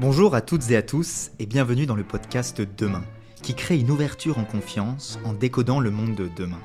[0.00, 3.04] Bonjour à toutes et à tous et bienvenue dans le podcast Demain,
[3.42, 6.58] qui crée une ouverture en confiance en décodant le monde de demain.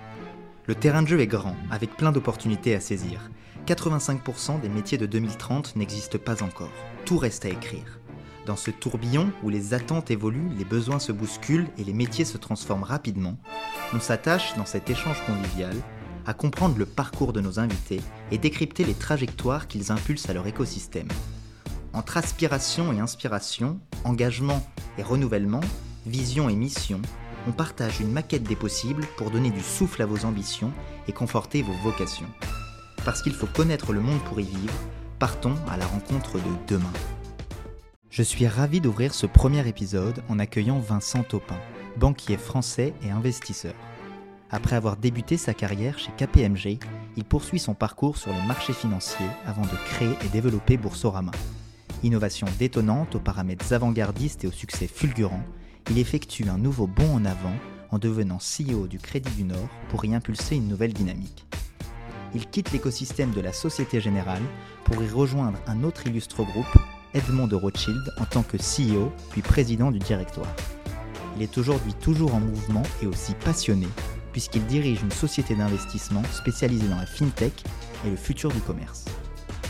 [0.66, 3.30] Le terrain de jeu est grand, avec plein d'opportunités à saisir.
[3.68, 6.72] 85% des métiers de 2030 n'existent pas encore.
[7.06, 8.00] Tout reste à écrire.
[8.48, 12.40] Dans ce tourbillon où les attentes évoluent, les besoins se bousculent et les métiers se
[12.40, 13.38] transforment rapidement,
[13.94, 15.76] on s'attache, dans cet échange convivial,
[16.26, 18.02] à comprendre le parcours de nos invités
[18.32, 21.10] et décrypter les trajectoires qu'ils impulsent à leur écosystème.
[22.00, 24.66] Entre aspiration et inspiration, engagement
[24.98, 25.60] et renouvellement,
[26.06, 27.02] vision et mission,
[27.46, 30.72] on partage une maquette des possibles pour donner du souffle à vos ambitions
[31.10, 32.30] et conforter vos vocations.
[33.04, 34.74] Parce qu'il faut connaître le monde pour y vivre,
[35.20, 36.94] partons à la rencontre de demain.
[38.10, 41.60] Je suis ravi d'ouvrir ce premier épisode en accueillant Vincent Taupin,
[41.98, 43.76] banquier français et investisseur.
[44.52, 46.80] Après avoir débuté sa carrière chez KPMG,
[47.18, 51.32] il poursuit son parcours sur les marchés financiers avant de créer et développer Boursorama.
[52.04, 55.44] Innovation détonnante aux paramètres avant-gardistes et au succès fulgurant,
[55.90, 57.56] il effectue un nouveau bond en avant
[57.92, 61.46] en devenant CEO du Crédit du Nord pour y impulser une nouvelle dynamique.
[62.34, 64.44] Il quitte l'écosystème de la Société Générale
[64.86, 66.78] pour y rejoindre un autre illustre groupe,
[67.14, 70.54] Edmond de Rothschild, en tant que CEO puis président du directoire.
[71.36, 73.88] Il est aujourd'hui toujours en mouvement et aussi passionné
[74.32, 77.64] puisqu'il dirige une société d'investissement spécialisée dans la fintech
[78.06, 79.06] et le futur du commerce.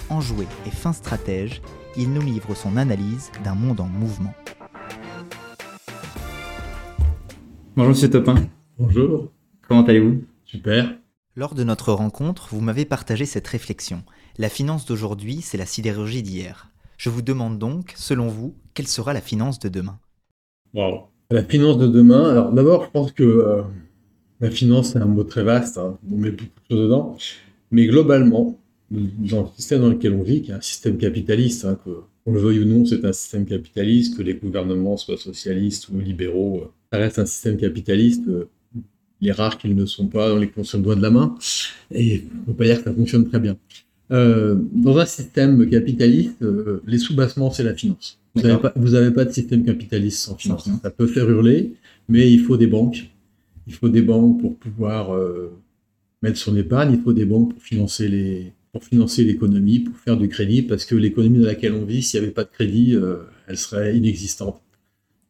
[0.10, 1.62] Enjoué et fin stratège,
[2.00, 4.34] il nous livre son analyse d'un monde en mouvement.
[7.76, 8.36] Bonjour Monsieur Topin.
[8.78, 9.34] Bonjour.
[9.68, 10.24] Comment allez-vous?
[10.46, 10.98] Super.
[11.36, 14.04] Lors de notre rencontre, vous m'avez partagé cette réflexion.
[14.38, 16.72] La finance d'aujourd'hui, c'est la sidérurgie d'hier.
[16.98, 20.00] Je vous demande donc, selon vous, quelle sera la finance de demain?
[20.74, 21.02] Wow.
[21.32, 23.62] La finance de demain, alors d'abord, je pense que euh,
[24.40, 25.98] la finance, c'est un mot très vaste, hein.
[26.10, 27.18] on met beaucoup de choses dedans.
[27.72, 28.58] Mais globalement,
[28.92, 31.92] dans le système dans lequel on vit, qui est un système capitaliste, hein, que
[32.26, 36.00] on le veuille ou non, c'est un système capitaliste, que les gouvernements soient socialistes ou
[36.00, 38.28] libéraux, euh, ça reste un système capitaliste.
[38.28, 38.46] Euh,
[39.22, 41.36] il est rare qu'ils ne sont pas dans les sur le doigt de la main,
[41.92, 43.58] et on ne peut pas dire que ça fonctionne très bien.
[44.12, 46.44] Euh, dans un système capitaliste,
[46.88, 48.20] les sous-bassements, c'est la finance.
[48.36, 48.72] Vous n'avez pas,
[49.12, 50.70] pas, de système capitaliste sans finance.
[50.82, 51.74] Ça peut faire hurler,
[52.08, 53.10] mais il faut des banques,
[53.68, 55.52] il faut des banques pour pouvoir euh,
[56.22, 60.18] mettre son épargne, il faut des banques pour financer les pour financer l'économie, pour faire
[60.18, 62.96] du crédit, parce que l'économie dans laquelle on vit, s'il n'y avait pas de crédit,
[62.96, 64.62] euh, elle serait inexistante.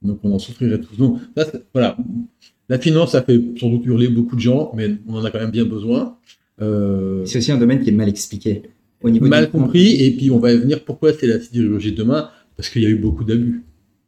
[0.01, 0.97] Donc on en souffrirait tous.
[0.97, 1.19] Donc
[1.73, 1.97] voilà,
[2.69, 5.39] la finance, ça fait sans doute hurler beaucoup de gens, mais on en a quand
[5.39, 6.17] même bien besoin.
[6.61, 8.63] Euh, c'est aussi un domaine qui est mal expliqué.
[9.01, 12.29] Au niveau mal compris, et puis on va venir pourquoi c'est la sidérurgie de demain,
[12.57, 13.63] parce qu'il y a eu beaucoup d'abus.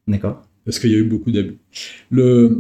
[0.08, 0.46] D'accord.
[0.66, 1.58] Parce qu'il y a eu beaucoup d'abus.
[2.10, 2.60] Le,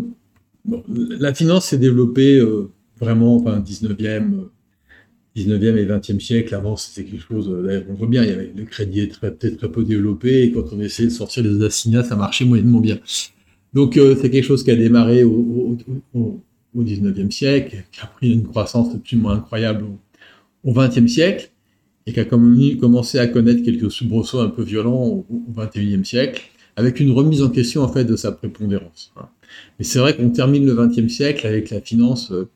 [0.87, 4.45] la finance s'est développée euh, vraiment, enfin, 19e,
[5.35, 6.55] 19e euh, et 20e siècle.
[6.55, 9.31] Avant, c'était quelque chose, euh, on voit bien, il y avait, le crédit était très,
[9.31, 12.99] très, peu développé, et quand on essayait de sortir les assignats, ça marchait moyennement bien.
[13.73, 15.77] Donc, c'est quelque chose qui a démarré au,
[16.13, 16.41] au,
[16.77, 19.85] 19e siècle, qui a pris une croissance absolument incroyable
[20.63, 21.51] au, 20e siècle,
[22.05, 25.25] et qui a commencé à connaître quelques soubresauts un peu violents au,
[25.55, 26.41] 21e siècle,
[26.75, 29.13] avec une remise en question, en fait, de sa prépondérance.
[29.15, 29.27] Hein.
[29.79, 32.31] Mais c'est vrai qu'on termine le XXe siècle avec la finance.
[32.31, 32.49] Euh,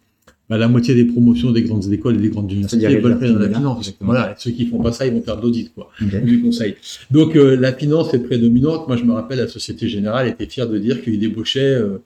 [0.50, 3.39] bah, la moitié des promotions des grandes écoles et des grandes universités veulent faire de
[3.39, 3.94] la finance.
[4.00, 6.75] Voilà, ceux qui font pas ça, ils vont faire de l'audit, quoi, du conseil.
[7.11, 8.88] Donc euh, la finance est prédominante.
[8.88, 11.97] Moi, je me rappelle, la Société Générale était fière de dire qu'il débauchait euh,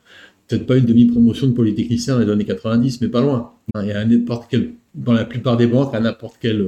[0.48, 3.52] peut-être pas une demi-promotion de polytechnicien dans les années 90, mais pas loin.
[3.82, 6.66] Il y a n'importe quel, dans la plupart des banques, à n'importe quel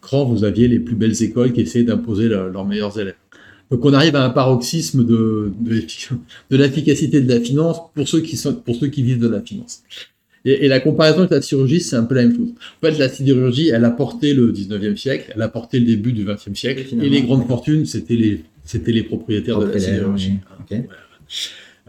[0.00, 3.16] cran, vous aviez les plus belles écoles qui essayaient d'imposer leurs meilleurs élèves.
[3.70, 8.36] Donc on arrive à un paroxysme de, de, l'efficacité de la finance pour ceux qui
[8.36, 9.82] sont, pour ceux qui vivent de la finance.
[10.44, 12.48] Et, la comparaison avec la sidérurgie, c'est un peu la même chose.
[12.50, 16.12] En fait, la sidérurgie, elle a porté le 19e siècle, elle a porté le début
[16.12, 20.34] du 20e siècle, et, les grandes fortunes, c'était les, c'était les propriétaires de la sidérurgie.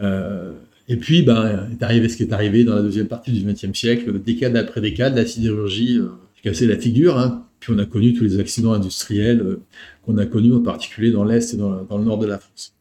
[0.00, 0.52] Euh,
[0.88, 3.74] et puis, ben, est arrivé ce qui est arrivé dans la deuxième partie du 20e
[3.74, 6.08] siècle, décade après décade, la sidérurgie euh,
[6.42, 7.46] cassé la figure, hein.
[7.60, 9.60] Puis on a connu tous les accidents industriels euh,
[10.04, 12.74] qu'on a connus, en particulier dans l'Est et dans, le nord de la France.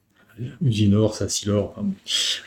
[0.65, 1.88] Uginor, Sassilor, enfin,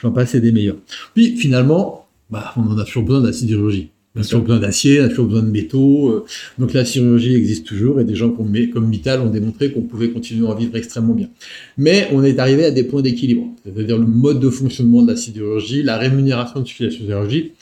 [0.03, 0.79] j'en passe des meilleurs.
[1.15, 2.04] Puis finalement,
[2.35, 3.91] bah, on en a toujours besoin de la sidérurgie.
[4.17, 6.11] On a toujours besoin d'acier, on a toujours besoin de métaux.
[6.11, 6.25] Euh.
[6.59, 10.11] donc la sidérurgie existe toujours et des gens comme, comme Mittal ont démontré qu'on pouvait
[10.11, 11.31] continuer à en vivre extrêmement bien.
[11.79, 13.47] Mais on est arrivé à des points d'équilibre.
[13.65, 17.53] C'est-à-dire le mode de fonctionnement de la sidérurgie, la rémunération de la sidérurgie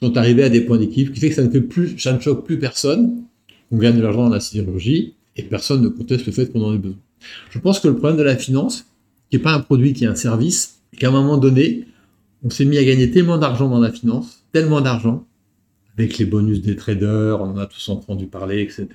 [0.00, 2.20] sont arrivés à des points d'équilibre qui fait que ça ne fait plus, ça ne
[2.20, 3.24] choque plus personne
[3.70, 6.74] on gagne de l'argent dans la sidérurgie et personne ne conteste le fait qu'on en
[6.74, 6.98] ait besoin.
[7.50, 8.86] Je pense que le problème de la finance,
[9.30, 11.86] qui n'est pas un produit, qui est un service, qu'à un moment donné,
[12.44, 15.26] on s'est mis à gagner tellement d'argent dans la finance, tellement d'argent,
[15.96, 18.88] avec les bonus des traders, on en a tous entendu parler, etc.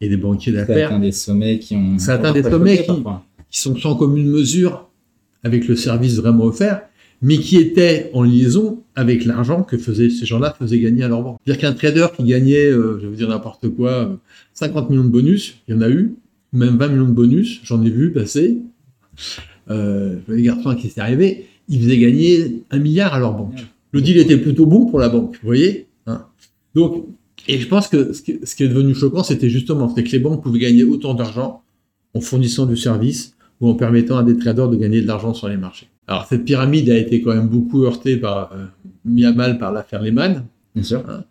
[0.00, 0.88] Et des banquiers d'affaires.
[0.88, 1.98] Ça atteint des sommets qui ont.
[1.98, 2.92] Ça atteint des sommets qui,
[3.50, 4.88] qui sont sans commune mesure
[5.42, 6.82] avec le service vraiment offert,
[7.22, 11.22] mais qui étaient en liaison avec l'argent que faisaient, ces gens-là faisaient gagner à leur
[11.22, 11.38] banque.
[11.44, 14.18] C'est-à-dire qu'un trader qui gagnait, euh, je vais vous dire n'importe quoi,
[14.54, 16.14] 50 millions de bonus, il y en a eu,
[16.52, 18.58] même 20 millions de bonus, j'en ai vu passer.
[19.70, 23.64] Euh, les garçons qui s'est arrivé, ils faisaient gagner un milliard à leur banque.
[23.92, 26.26] Le deal était plutôt bon pour la banque, vous voyez hein
[26.74, 27.06] Donc,
[27.48, 30.58] et je pense que ce, qui est devenu choquant, c'était justement que les banques pouvaient
[30.58, 31.62] gagner autant d'argent
[32.12, 35.48] en fournissant du service ou en permettant à des traders de gagner de l'argent sur
[35.48, 35.88] les marchés.
[36.06, 38.66] Alors cette pyramide a été quand même beaucoup heurtée par, euh,
[39.04, 40.44] mis à mal par l'affaire Lehman,
[40.74, 41.04] Bien sûr.
[41.08, 41.24] Hein,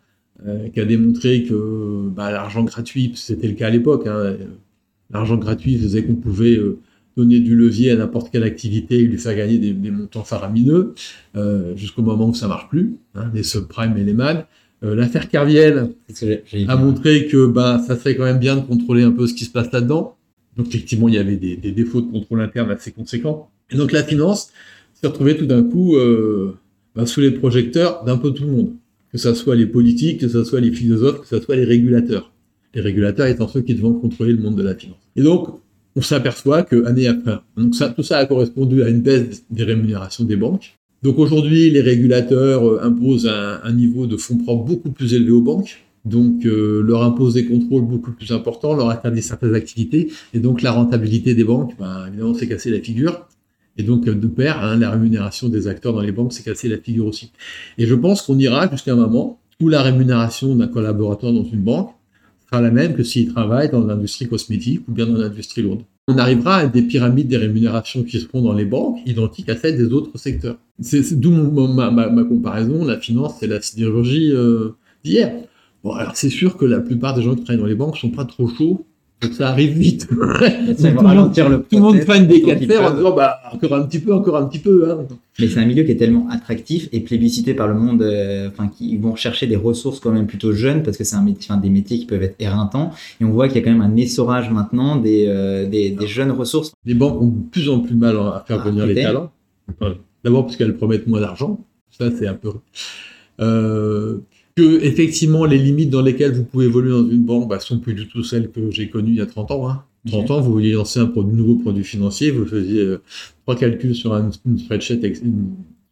[0.48, 4.38] euh, qui a démontré que bah, l'argent gratuit, c'était le cas à l'époque, hein,
[5.12, 6.80] l'argent gratuit faisait qu'on pouvait euh,
[7.20, 10.94] donner du levier à n'importe quelle activité et lui faire gagner des, montants faramineux,
[11.36, 14.46] euh, jusqu'au moment où ça marche plus, hein, les subprimes et les man.
[14.84, 15.90] Euh, l'affaire Carviel
[16.68, 19.44] a montré que bah, ça serait quand même bien de contrôler un peu ce qui
[19.44, 20.16] se passe là-dedans.
[20.56, 23.50] Donc effectivement, il y avait des, défauts de contrôle interne assez conséquents.
[23.72, 24.52] Et donc la finance
[24.94, 26.56] s'est retrouvée tout d'un coup euh,
[26.96, 28.74] bah, sous les projecteurs d'un peu tout le monde.
[29.12, 32.32] Que ce soit les politiques, que ce soit les philosophes, que ce soit les régulateurs.
[32.74, 35.00] Les régulateurs étant ceux qui devront contrôler le monde de la finance.
[35.16, 35.60] Et donc,
[35.96, 39.64] on s'aperçoit que année après, donc ça, tout ça a correspondu à une baisse des
[39.64, 40.76] rémunérations des banques.
[41.02, 45.42] Donc aujourd'hui, les régulateurs euh, imposent un, niveau de fonds propres beaucoup plus élevé aux
[45.42, 50.40] banques, donc euh, leur imposent des contrôles beaucoup plus importants, leur interdit certaines activités, et
[50.40, 53.28] donc la rentabilité des banques, ben, évidemment, c'est cassé la figure.
[53.78, 56.78] Et donc, de pair, hein, la rémunération des acteurs dans les banques, c'est cassé la
[56.78, 57.32] figure aussi.
[57.78, 61.62] Et je pense qu'on ira jusqu'à un moment où la rémunération d'un collaborateur dans une
[61.62, 61.92] banque
[62.50, 65.82] sera la même que s'il travaille dans l'industrie cosmétique ou bien dans l'industrie lourde.
[66.08, 69.78] On arrivera à des pyramides des rémunérations qui seront dans les banques identiques à celles
[69.78, 70.58] des autres secteurs.
[70.80, 74.70] C'est d'où ma, comparaison, la finance c'est la sidérurgie euh,
[75.04, 75.34] d'hier.
[75.84, 78.10] Bon, alors c'est sûr que la plupart des gens qui travaillent dans les banques sont
[78.10, 78.86] pas trop chauds
[79.32, 80.08] ça arrive vite.
[80.10, 84.00] tout, le monde, tout le monde fan des 4 en disant bah, encore un petit
[84.00, 84.90] peu, encore un petit peu.
[84.90, 85.06] Hein.
[85.40, 88.70] Mais c'est un milieu qui est tellement attractif et plébiscité par le monde, euh, enfin,
[88.70, 91.70] qui vont chercher des ressources quand même plutôt jeunes parce que c'est un métier, des
[91.70, 92.92] métiers qui peuvent être éreintants.
[93.20, 96.08] Et on voit qu'il y a quand même un essorage maintenant des, euh, des, des,
[96.08, 96.74] jeunes ressources.
[96.86, 99.32] Les banques ont de plus en plus mal à faire venir les talents.
[100.24, 101.60] D'abord parce qu'elles promettent moins d'argent.
[101.92, 102.52] Ça, c'est un peu.
[103.40, 104.20] Euh,
[104.56, 107.94] que effectivement les limites dans lesquelles vous pouvez évoluer dans une banque bah, sont plus
[107.94, 109.70] du tout celles que j'ai connues il y a 30 ans.
[109.70, 109.84] Hein.
[110.08, 113.02] 30 ans, vous vouliez lancer un nouveau produit financier, vous faisiez euh,
[113.44, 115.02] trois calculs sur un, une spreadsheet,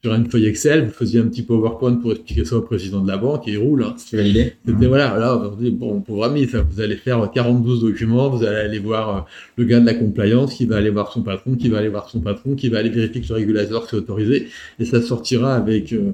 [0.04, 3.07] sur une feuille Excel, vous faisiez un petit PowerPoint pour expliquer ça au président de
[3.09, 3.83] la banque et il roule.
[3.83, 3.95] Hein.
[3.98, 4.54] C'est validé.
[4.65, 8.80] C'était voilà, là aujourd'hui, bon, pauvre ami, vous allez faire 42 documents, vous allez aller
[8.80, 9.21] voir euh,
[9.57, 12.09] le gars de la compliance qui va aller voir son patron, qui va aller voir
[12.09, 14.48] son patron, qui va aller vérifier que le régulateur s'est autorisé
[14.80, 16.12] et ça sortira avec euh,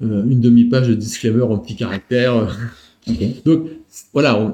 [0.00, 2.56] une demi-page de disclaimer en petits caractères.
[3.44, 3.68] Donc
[4.12, 4.52] voilà,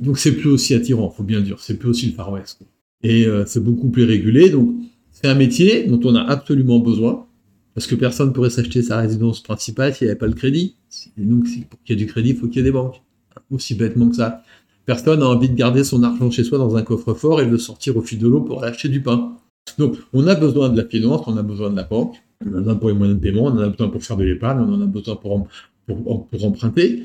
[0.00, 2.62] donc c'est plus aussi attirant, faut bien dire, c'est plus aussi le Far West.
[3.02, 4.74] Et euh, c'est beaucoup plus régulé, donc
[5.10, 7.26] c'est un métier dont on a absolument besoin,
[7.74, 10.76] parce que personne ne pourrait s'acheter sa résidence principale s'il n'y avait pas le crédit.
[11.18, 13.02] Et donc pour qu'il y ait du crédit, il faut qu'il y ait des banques.
[13.50, 14.42] Aussi bêtement que ça.
[14.84, 17.58] Personne n'a envie de garder son argent chez soi dans un coffre-fort et de le
[17.58, 19.36] sortir au fil de l'eau pour acheter du pain.
[19.78, 22.16] Donc on a besoin de la finance, on a besoin de la banque,
[22.46, 24.16] on en a besoin pour les moyens de paiement, on en a besoin pour faire
[24.16, 25.48] de l'épargne, on en a besoin pour,
[25.86, 27.04] pour, emprunter.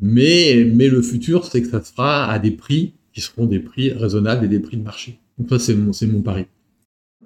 [0.00, 3.60] Mais, mais le futur, c'est que ça se fera à des prix qui seront des
[3.60, 5.18] prix raisonnables et des prix de marché.
[5.38, 6.46] Donc ça, c'est mon, mon pari.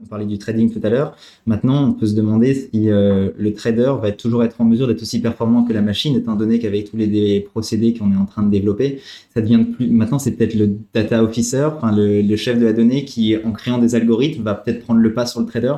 [0.02, 1.14] On parlait du trading tout à l'heure.
[1.46, 5.02] Maintenant, on peut se demander si euh, le trader va toujours être en mesure d'être
[5.02, 8.42] aussi performant que la machine, étant donné qu'avec tous les, procédés qu'on est en train
[8.42, 9.00] de développer,
[9.34, 9.88] ça devient plus.
[9.88, 13.78] Maintenant, c'est peut-être le data officer, enfin le, chef de la donnée, qui, en créant
[13.78, 15.74] des algorithmes, va peut-être prendre le pas sur le trader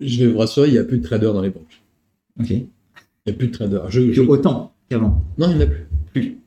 [0.00, 1.82] je vais vous rassurer, il n'y a plus de traders dans les banques.
[2.40, 2.50] Ok.
[2.50, 2.66] Il
[3.26, 3.90] n'y a plus de traders.
[3.90, 5.86] Je, Autant qu'avant Non, il n'y en a plus.
[6.12, 6.38] Plus.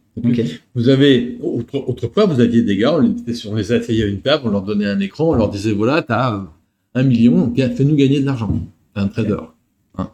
[0.73, 4.43] Vous avez, autrefois, vous aviez des gars, on les, on les asseyait à une table,
[4.45, 6.39] on leur donnait un écran, on leur disait voilà, tu as euh,
[6.95, 8.51] un million, fais-nous gagner de l'argent.
[8.95, 9.37] T'es un trader.
[9.97, 10.09] Hein.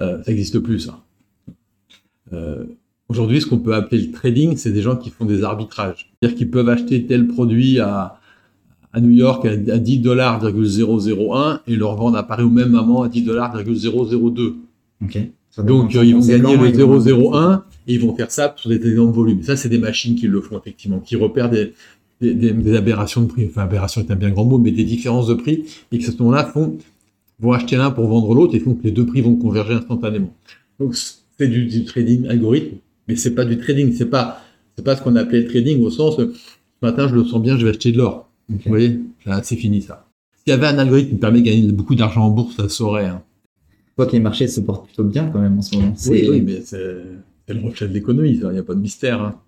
[0.00, 1.00] Euh, ça n'existe plus, ça.
[2.32, 2.64] Euh,
[3.08, 6.10] aujourd'hui, ce qu'on peut appeler le trading, c'est des gens qui font des arbitrages.
[6.20, 8.18] C'est-à-dire qu'ils peuvent acheter tel produit à
[8.92, 10.42] à New York à 10 dollars
[11.66, 13.52] et leur vendre à Paris au même moment à 10 dollars
[15.58, 19.12] Donc euh, ils vont gagner le 001 et ils vont faire ça sur des énormes
[19.12, 19.42] volumes.
[19.42, 21.72] Ça, c'est des machines qui le font effectivement, qui repèrent des,
[22.20, 23.46] des, des, aberrations de prix.
[23.48, 26.16] Enfin, aberration est un bien grand mot, mais des différences de prix et que ce
[26.18, 26.78] moment-là font
[27.40, 30.32] vont acheter l'un pour vendre l'autre et font que les deux prix vont converger instantanément.
[30.78, 32.76] Donc c'est du, du, trading algorithme,
[33.08, 33.92] mais c'est pas du trading.
[33.94, 34.42] C'est pas
[34.76, 36.32] c'est pas ce qu'on appelait trading au sens ce
[36.82, 38.28] matin je le sens bien, je vais acheter de l'or.
[38.48, 39.00] Vous voyez,
[39.42, 40.06] c'est fini ça.
[40.36, 43.06] S'il y avait un algorithme qui permet de gagner beaucoup d'argent en bourse, ça saurait.
[43.06, 43.22] Hein.
[43.86, 45.94] Je vois que les marchés se portent plutôt bien quand même en ce moment.
[46.08, 46.78] Oui, oui, mais c'est
[47.48, 49.20] le reflet de l'économie, il n'y a pas de mystère.
[49.20, 49.40] Hein.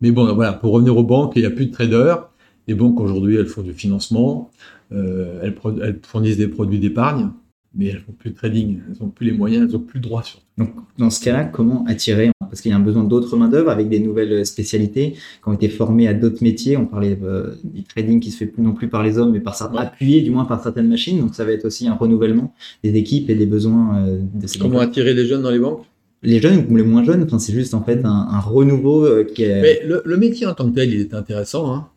[0.00, 2.28] Mais bon, voilà, pour revenir aux banques, il n'y a plus de traders.
[2.68, 4.50] Les banques aujourd'hui, elles font du financement,
[4.92, 7.30] euh, elles, elles, fournissent des produits d'épargne,
[7.74, 10.02] mais elles font plus de trading, elles n'ont plus les moyens, elles n'ont plus le
[10.02, 10.40] droit sur.
[10.58, 13.88] Donc, dans ce cas-là, comment attirer Parce qu'il y a un besoin d'autres main-d'œuvre avec
[13.88, 16.76] des nouvelles spécialités qui ont été formées à d'autres métiers.
[16.76, 19.40] On parlait euh, du trading qui se fait plus non plus par les hommes, mais
[19.40, 21.18] par certains, appuyé du moins par certaines machines.
[21.20, 24.58] Donc, ça va être aussi un renouvellement des équipes et des besoins euh, de ces
[24.58, 25.84] Comment attirer les jeunes dans les banques?
[26.22, 29.24] Les jeunes ou les moins jeunes, enfin, c'est juste en fait un, un renouveau euh,
[29.24, 29.62] qui est.
[29.62, 31.72] Mais le, le, métier en tant que tel, il est intéressant.
[31.72, 31.88] Hein.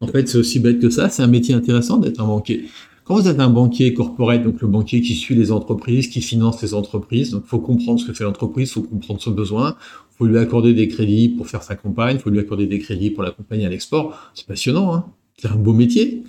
[0.00, 1.08] En fait, c'est aussi bête que ça.
[1.08, 2.66] C'est un métier intéressant d'être un banquier.
[3.04, 6.62] Quand vous êtes un banquier corporate, donc le banquier qui suit les entreprises, qui finance
[6.62, 9.76] les entreprises, donc faut comprendre ce que fait l'entreprise, faut comprendre son besoin,
[10.16, 13.24] faut lui accorder des crédits pour faire sa campagne, faut lui accorder des crédits pour
[13.24, 14.30] l'accompagner à l'export.
[14.34, 15.04] C'est passionnant, hein
[15.36, 16.22] c'est un beau métier.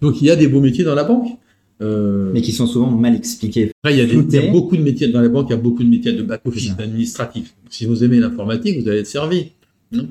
[0.00, 1.28] Donc il y a des beaux métiers dans la banque.
[1.82, 2.30] Euh...
[2.32, 3.72] Mais qui sont souvent mal expliqués.
[3.82, 5.54] Après, il y, a il y, a beaucoup de métiers dans la banque, il y
[5.54, 7.52] a beaucoup de métiers de back-office, administratif.
[7.68, 9.52] Si vous aimez l'informatique, vous allez être servi.
[9.92, 10.06] il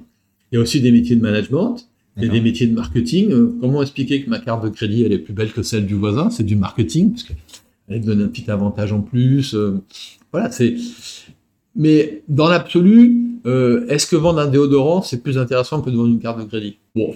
[0.52, 1.78] y a aussi des métiers de management.
[2.18, 3.32] Il y a des métiers de marketing.
[3.32, 5.96] Euh, comment expliquer que ma carte de crédit, elle est plus belle que celle du
[5.96, 6.30] voisin?
[6.30, 9.56] C'est du marketing, parce qu'elle donne un petit avantage en plus.
[9.56, 9.82] Euh,
[10.32, 10.76] voilà, c'est.
[11.76, 16.10] Mais dans l'absolu, euh, est-ce que vendre un déodorant, c'est plus intéressant que de vendre
[16.10, 16.78] une carte de crédit?
[16.96, 17.16] Bon.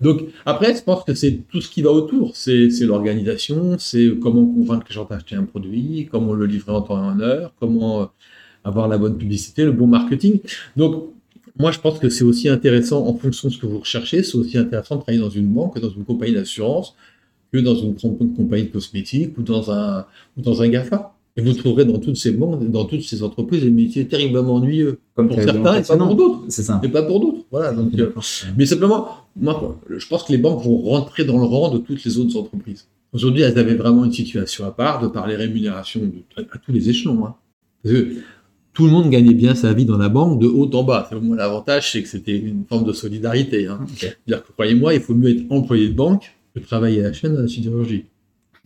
[0.00, 2.34] Donc, après, je pense que c'est tout ce qui va autour.
[2.34, 6.98] C'est l'organisation, c'est comment convaincre les gens d'acheter un produit, comment le livrer en temps
[6.98, 8.10] et en heure, comment
[8.64, 10.40] avoir la bonne publicité, le bon marketing.
[10.76, 11.10] Donc,
[11.62, 14.36] moi, je pense que c'est aussi intéressant, en fonction de ce que vous recherchez, c'est
[14.36, 16.96] aussi intéressant de travailler dans une banque, dans une compagnie d'assurance,
[17.52, 20.04] que dans une compagnie de cosmétiques ou dans un,
[20.36, 21.14] ou dans un GAFA.
[21.36, 24.98] Et vous trouverez dans toutes ces banques, dans toutes ces entreprises, des métiers terriblement ennuyeux.
[25.14, 26.40] Comme pour certains et pas pour d'autres.
[26.48, 26.80] C'est ça.
[26.82, 27.44] Et pas pour d'autres.
[27.52, 27.72] Voilà.
[27.72, 28.12] Donc, euh,
[28.58, 32.02] mais simplement, moi, je pense que les banques vont rentrer dans le rang de toutes
[32.02, 32.88] les autres entreprises.
[33.12, 36.02] Aujourd'hui, elles avaient vraiment une situation à part de par les rémunérations
[36.36, 37.24] à, tous les échelons.
[37.24, 37.36] Hein.
[37.84, 38.16] Parce que
[38.72, 41.08] tout le monde gagnait bien sa vie dans la banque de haut en bas.
[41.20, 43.66] Moi, l'avantage, c'est que c'était une forme de solidarité.
[43.66, 43.84] Hein.
[44.26, 47.34] dire que, croyez-moi, il faut mieux être employé de banque que travailler à la chaîne
[47.34, 48.06] de la sidérurgie.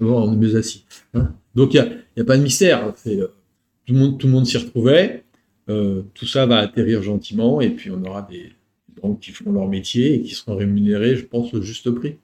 [0.00, 0.84] on est mieux assis.
[1.14, 1.32] Hein.
[1.54, 1.82] Donc, il
[2.16, 2.92] n'y a, pas de mystère.
[3.06, 3.26] Euh,
[3.84, 5.24] tout, le monde, tout le monde s'y retrouvait.
[5.68, 8.52] Euh, tout ça va atterrir gentiment et puis on aura des
[9.02, 12.18] banques qui font leur métier et qui seront rémunérés, je pense, au juste prix.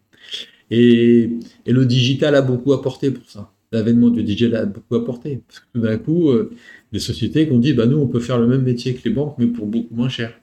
[0.71, 1.29] Et,
[1.67, 3.52] et le digital a beaucoup apporté pour ça.
[3.73, 5.43] L'avènement du digital a beaucoup apporté.
[5.47, 6.51] Parce que tout d'un coup, euh,
[6.93, 9.15] des sociétés qui ont dit, bah, nous, on peut faire le même métier que les
[9.15, 10.39] banques, mais pour beaucoup moins cher.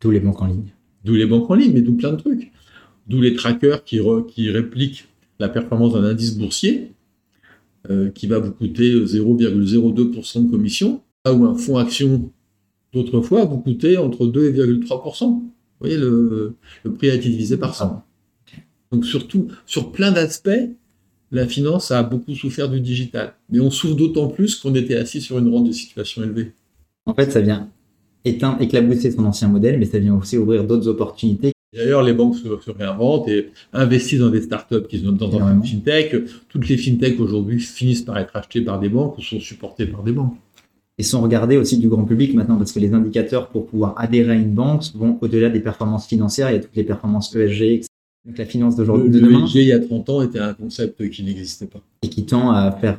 [0.00, 0.72] D'où les banques en ligne.
[1.04, 2.52] D'où les banques en ligne, mais d'où plein de trucs.
[3.08, 5.08] D'où les trackers qui, qui répliquent
[5.40, 6.92] la performance d'un indice boursier,
[7.90, 12.30] euh, qui va vous coûter 0,02% de commission, là où un fonds action
[12.92, 15.24] d'autrefois vous coûtait entre 2,3%.
[15.24, 18.04] Vous voyez, le, le, prix a été divisé par 100.
[18.90, 20.50] Donc surtout, sur plein d'aspects,
[21.30, 23.34] la finance a beaucoup souffert du digital.
[23.50, 26.52] Mais on souffre d'autant plus qu'on était assis sur une rente de situation élevée.
[27.06, 27.68] En fait, ça vient
[28.24, 31.52] éteindre, éclabousser son ancien modèle, mais ça vient aussi ouvrir d'autres opportunités.
[31.74, 36.16] D'ailleurs, les banques se, réinventent et investissent dans des startups qui sont dans un fintech.
[36.48, 40.02] Toutes les fintechs aujourd'hui finissent par être achetées par des banques ou sont supportées par
[40.02, 40.36] des banques.
[40.96, 44.32] Et sont regardées aussi du grand public maintenant, parce que les indicateurs pour pouvoir adhérer
[44.32, 46.50] à une banque vont au-delà des performances financières.
[46.50, 47.87] Il y a toutes les performances ESG, etc
[48.28, 49.46] donc la finance d'aujourd'hui, de demain.
[49.54, 51.80] il y a 30 ans était un concept qui n'existait pas.
[52.02, 52.98] Et qui tend à faire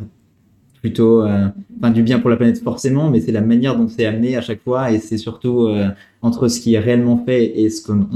[0.81, 4.05] plutôt euh, enfin, du bien pour la planète forcément, mais c'est la manière dont c'est
[4.05, 5.89] amené à chaque fois et c'est surtout euh,
[6.23, 8.07] entre ce qui est réellement fait et ce qu'on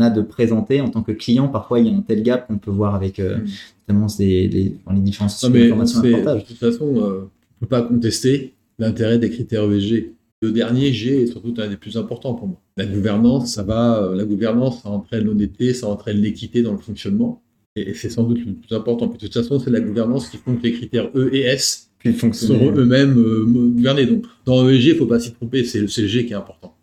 [0.00, 1.48] a de présenter en tant que client.
[1.48, 3.44] Parfois, il y a un tel gap qu'on peut voir avec euh, mm.
[3.88, 7.20] notamment les, les, les différences d'informations De toute façon, on ne
[7.60, 10.10] peut pas contester l'intérêt des critères ESG.
[10.42, 12.60] Le dernier G est surtout un des plus importants pour moi.
[12.76, 16.78] La gouvernance, ça va, euh, la gouvernance, ça entraîne l'honnêteté, ça entraîne l'équité dans le
[16.78, 17.40] fonctionnement.
[17.76, 19.06] Et, c'est sans doute le plus important.
[19.06, 21.90] de toute façon, c'est la gouvernance qui que les critères E et S
[22.32, 24.06] seront eux-mêmes euh, gouvernés.
[24.06, 26.76] Donc, dans ESG, il ne faut pas s'y tromper, c'est le G qui est important.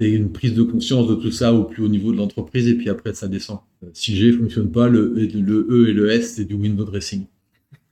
[0.00, 2.74] C'est une prise de conscience de tout ça au plus haut niveau de l'entreprise, et
[2.74, 3.58] puis après, ça descend.
[3.92, 7.26] Si G ne fonctionne pas, le, le E et le S, c'est du window dressing.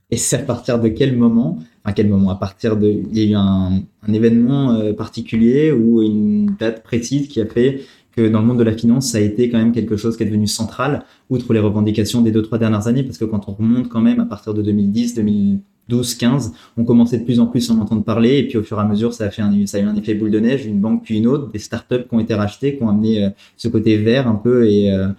[0.09, 3.21] Et c'est à partir de quel moment, à quel moment, à partir de, il y
[3.21, 7.81] a eu un, un événement euh, particulier ou une date précise qui a fait
[8.17, 10.23] que dans le monde de la finance, ça a été quand même quelque chose qui
[10.23, 13.53] est devenu central, outre les revendications des deux, trois dernières années, parce que quand on
[13.53, 17.69] remonte quand même à partir de 2010, 2012, 15, on commençait de plus en plus
[17.69, 19.65] à en entendre parler, et puis au fur et à mesure, ça a fait un,
[19.67, 22.07] ça a eu un effet boule de neige, une banque puis une autre, des startups
[22.09, 25.09] qui ont été rachetées, qui ont amené euh, ce côté vert un peu, et, euh,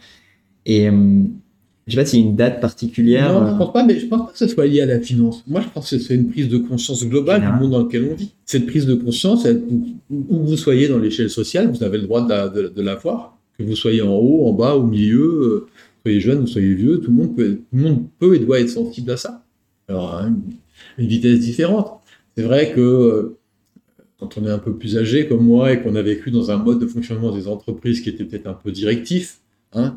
[0.67, 0.91] et
[1.89, 3.33] je sais pas s'il y a une date particulière.
[3.33, 5.43] Non, je pense pas, mais je pense pas que ce soit lié à la finance.
[5.47, 8.15] Moi, je pense que c'est une prise de conscience globale du monde dans lequel on
[8.15, 8.33] vit.
[8.45, 9.47] Cette prise de conscience,
[10.11, 13.39] où vous soyez dans l'échelle sociale, vous avez le droit de la, voir.
[13.57, 15.67] Que vous soyez en haut, en bas, au milieu, euh,
[16.03, 18.61] soyez jeune ou soyez vieux, tout le monde peut, tout le monde peut et doit
[18.61, 19.43] être sensible à ça.
[19.89, 20.37] Alors, hein,
[20.99, 22.01] une vitesse différente.
[22.37, 23.39] C'est vrai que euh,
[24.21, 26.57] quand on est un peu plus âgé comme moi et qu'on a vécu dans un
[26.57, 29.41] mode de fonctionnement des entreprises qui était peut-être un peu directif,
[29.73, 29.97] hein,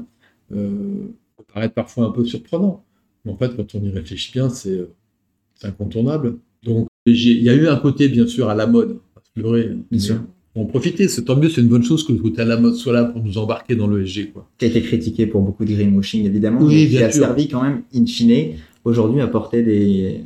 [0.55, 1.07] euh,
[1.41, 2.83] peut paraître parfois un peu surprenant.
[3.25, 4.89] Mais en fait, quand on y réfléchit bien, c'est euh,
[5.63, 6.38] incontournable.
[6.63, 8.98] Donc, il y a eu un côté, bien sûr, à la mode.
[9.15, 9.63] à se leurrer.
[9.67, 10.21] Bien Mais sûr.
[10.53, 12.57] On en profiter, c'est tant mieux, c'est une bonne chose que le côté à la
[12.57, 14.33] mode soit là pour nous embarquer dans l'ESG.
[14.57, 17.24] Qui a été critiqué pour beaucoup de greenwashing évidemment, Oui, mais qui bien a sûr.
[17.24, 20.19] servi quand même, in fine, aujourd'hui à porter des,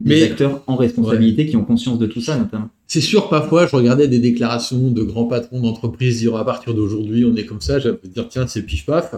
[0.00, 2.70] des Mais- acteurs en responsabilité qui ont conscience de tout ça notamment.
[2.88, 7.24] C'est sûr, parfois, je regardais des déclarations de grands patrons d'entreprises dire à partir d'aujourd'hui,
[7.24, 7.78] on est comme ça.
[7.78, 9.14] J'avais dire, tiens, c'est pif-paf.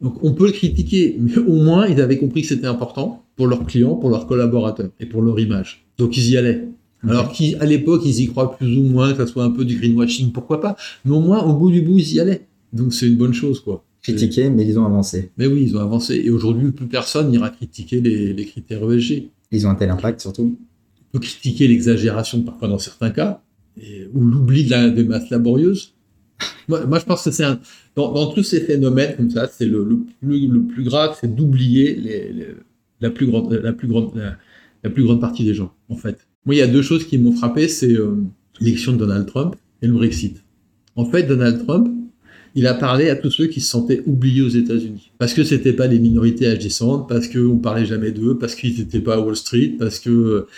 [0.00, 3.46] Donc, on peut le critiquer, mais au moins, ils avaient compris que c'était important pour
[3.46, 5.86] leurs clients, pour leurs collaborateurs et pour leur image.
[5.98, 6.68] Donc, ils y allaient.
[7.06, 9.76] Alors qu'à l'époque, ils y croient plus ou moins, que ça soit un peu du
[9.76, 10.74] greenwashing, pourquoi pas.
[11.04, 12.46] Mais au moins, au bout du bout, ils y allaient.
[12.72, 13.84] Donc, c'est une bonne chose, quoi.
[14.02, 15.30] Critiqués, mais ils ont avancé.
[15.36, 16.14] Mais oui, ils ont avancé.
[16.24, 19.28] Et aujourd'hui, plus personne n'ira critiquer les, les critères ESG.
[19.52, 20.56] Ils ont un tel impact surtout.
[21.00, 23.42] On peut critiquer l'exagération parfois dans certains cas,
[23.80, 25.92] et- ou l'oubli de la- des masses laborieuses.
[26.68, 27.60] Moi, moi, je pense que c'est un.
[27.96, 29.86] Dans, tous ces phénomènes comme ça, c'est le,
[30.20, 31.96] plus, grave, c'est d'oublier
[33.00, 36.26] la, plus grande, partie des gens, en fait.
[36.44, 38.16] Moi, il y a deux choses qui m'ont frappé c'est euh,
[38.60, 40.42] l'élection de Donald Trump et le Brexit.
[40.96, 41.88] En fait, Donald Trump,
[42.56, 45.12] il a parlé à tous ceux qui se sentaient oubliés aux États-Unis.
[45.18, 49.00] Parce que c'était pas les minorités agissantes, parce qu'on parlait jamais d'eux, parce qu'ils n'étaient
[49.00, 50.48] pas à Wall Street, parce que euh,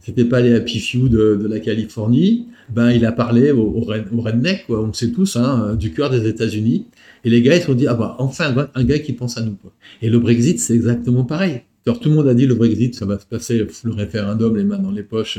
[0.00, 2.46] c'était pas les happy few de la Californie.
[2.72, 4.82] Ben, il a parlé au, red- aux rednecks, quoi.
[4.82, 6.86] On le sait tous, hein, du cœur des États-Unis.
[7.24, 9.42] Et les gars, ils se sont dit, ah bah, enfin, un gars- qui pense à
[9.42, 9.56] nous.
[10.02, 11.62] Et le Brexit, c'est exactement pareil.
[11.84, 14.78] Tout le monde a dit le Brexit, ça va se passer, le référendum, les mains
[14.78, 15.38] dans les poches,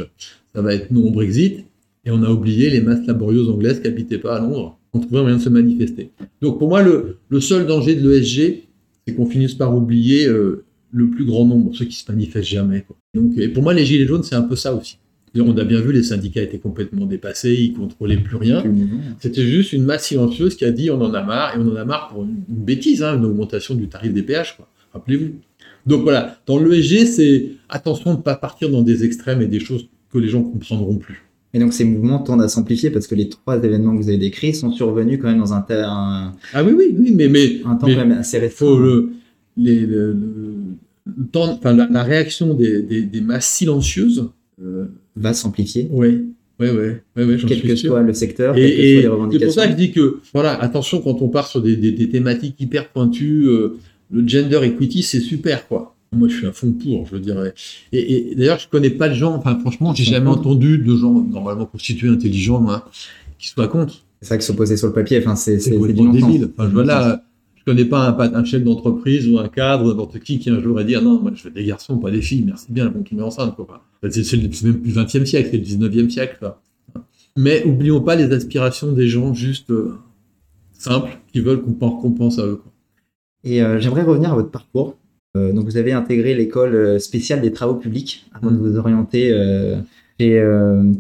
[0.54, 1.66] ça va être non au Brexit.
[2.06, 4.78] Et on a oublié les masses laborieuses anglaises qui n'habitaient pas à Londres.
[4.94, 6.12] On trouvait un moyen de se manifester.
[6.42, 8.62] Donc pour moi, le, seul danger de l'ESG,
[9.08, 12.86] c'est qu'on finisse par oublier euh, le plus grand nombre, ceux qui se manifestent jamais.
[13.38, 15.00] et pour moi, les Gilets jaunes, c'est un peu ça aussi.
[15.42, 18.64] On a bien vu, les syndicats étaient complètement dépassés, ils contrôlaient plus rien.
[19.20, 21.76] C'était juste une masse silencieuse qui a dit on en a marre, et on en
[21.76, 24.58] a marre pour une, bêtise, hein, une augmentation du tarif des péages,
[24.94, 25.32] rappelez-vous.
[25.86, 29.60] Donc voilà, dans l'ESG, c'est attention de ne pas partir dans des extrêmes et des
[29.60, 31.22] choses que les gens comprendront plus.
[31.54, 34.18] Et donc ces mouvements tendent à s'amplifier parce que les trois événements que vous avez
[34.18, 37.88] décrits sont survenus quand même dans un, Ah oui, oui, oui, mais, mais un temps
[37.88, 38.66] Mais quand même assez restreint.
[38.68, 39.10] faut le,
[39.58, 40.56] les- le, le-
[41.18, 44.28] le temps, la, la réaction des, des, des masses silencieuses.
[44.62, 46.26] Euh, va s'amplifier, oui,
[46.60, 47.90] oui, oui, oui, oui, j'en quel suis que sûr.
[47.92, 49.92] soit le secteur, quelles que Et, et soient les c'est pour ça que je dis
[49.92, 53.78] que, voilà, attention quand on part sur des, des, des thématiques hyper pointues, euh,
[54.12, 55.96] le gender equity, c'est super, quoi.
[56.12, 57.54] Moi, je suis à fond pour, je dirais.
[57.92, 60.42] Et, et d'ailleurs, je connais pas de gens, enfin, franchement, j'ai jamais contre.
[60.42, 62.90] entendu de gens normalement constitués, intelligents, moi,
[63.38, 64.06] qui soient contre.
[64.22, 66.50] C'est ça que s'opposer sur le papier, enfin, c'est c'est- débile.
[66.58, 67.22] Enfin, je vois là,
[67.66, 70.84] je connais pas un, chef d'entreprise ou un cadre, n'importe qui, qui un jour a
[70.84, 73.02] dit, ah non, moi, je veux des garçons, pas des filles, merci bien, elles vont
[73.02, 73.84] tomber enceintes, quoi.
[74.10, 76.54] C'est même plus le 20e siècle, c'est le 19e siècle.
[77.38, 79.96] Mais oublions pas les aspirations des gens juste euh,
[80.74, 82.72] simples, qui veulent qu'on pen- qu'on pense à eux, quoi.
[83.44, 84.98] Et euh, j'aimerais revenir à votre parcours.
[85.36, 88.60] Euh, donc vous avez intégré l'école spéciale des travaux publics avant de Mm.
[88.60, 89.30] vous orienter
[90.20, 90.44] chez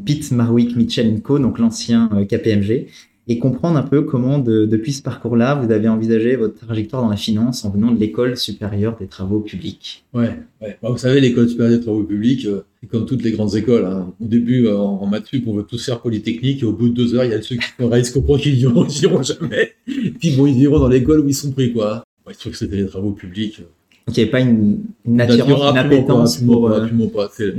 [0.05, 2.87] Pitt Marwick Mitchell Co, donc l'ancien KPMG,
[3.27, 7.09] et comprendre un peu comment de- depuis ce parcours-là vous avez envisagé votre trajectoire dans
[7.09, 10.05] la finance en venant de l'école supérieure des travaux publics.
[10.13, 10.77] Ouais, ouais.
[10.81, 13.85] Bah, vous savez, l'école supérieure des travaux publics, euh, c'est comme toutes les grandes écoles.
[13.85, 14.13] hein.
[14.21, 16.89] Au début, euh, en, en maths sup, on veut tous faire Polytechnique, et au bout
[16.89, 19.23] de deux heures, il y a ceux qui font se comprend qu'ils iront, ils iront
[19.23, 19.71] jamais.
[19.85, 22.03] Puis bon, ils iront dans l'école où ils sont pris, quoi.
[22.27, 23.59] Ouais, je trouve que c'était les travaux publics.
[24.07, 26.69] Donc il n'y avait pas une, une attirance, une appétence absolument pour...
[26.69, 27.31] euh, absolument pas.
[27.33, 27.53] C'est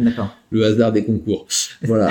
[0.51, 1.45] le hasard des concours.
[1.83, 2.11] Voilà.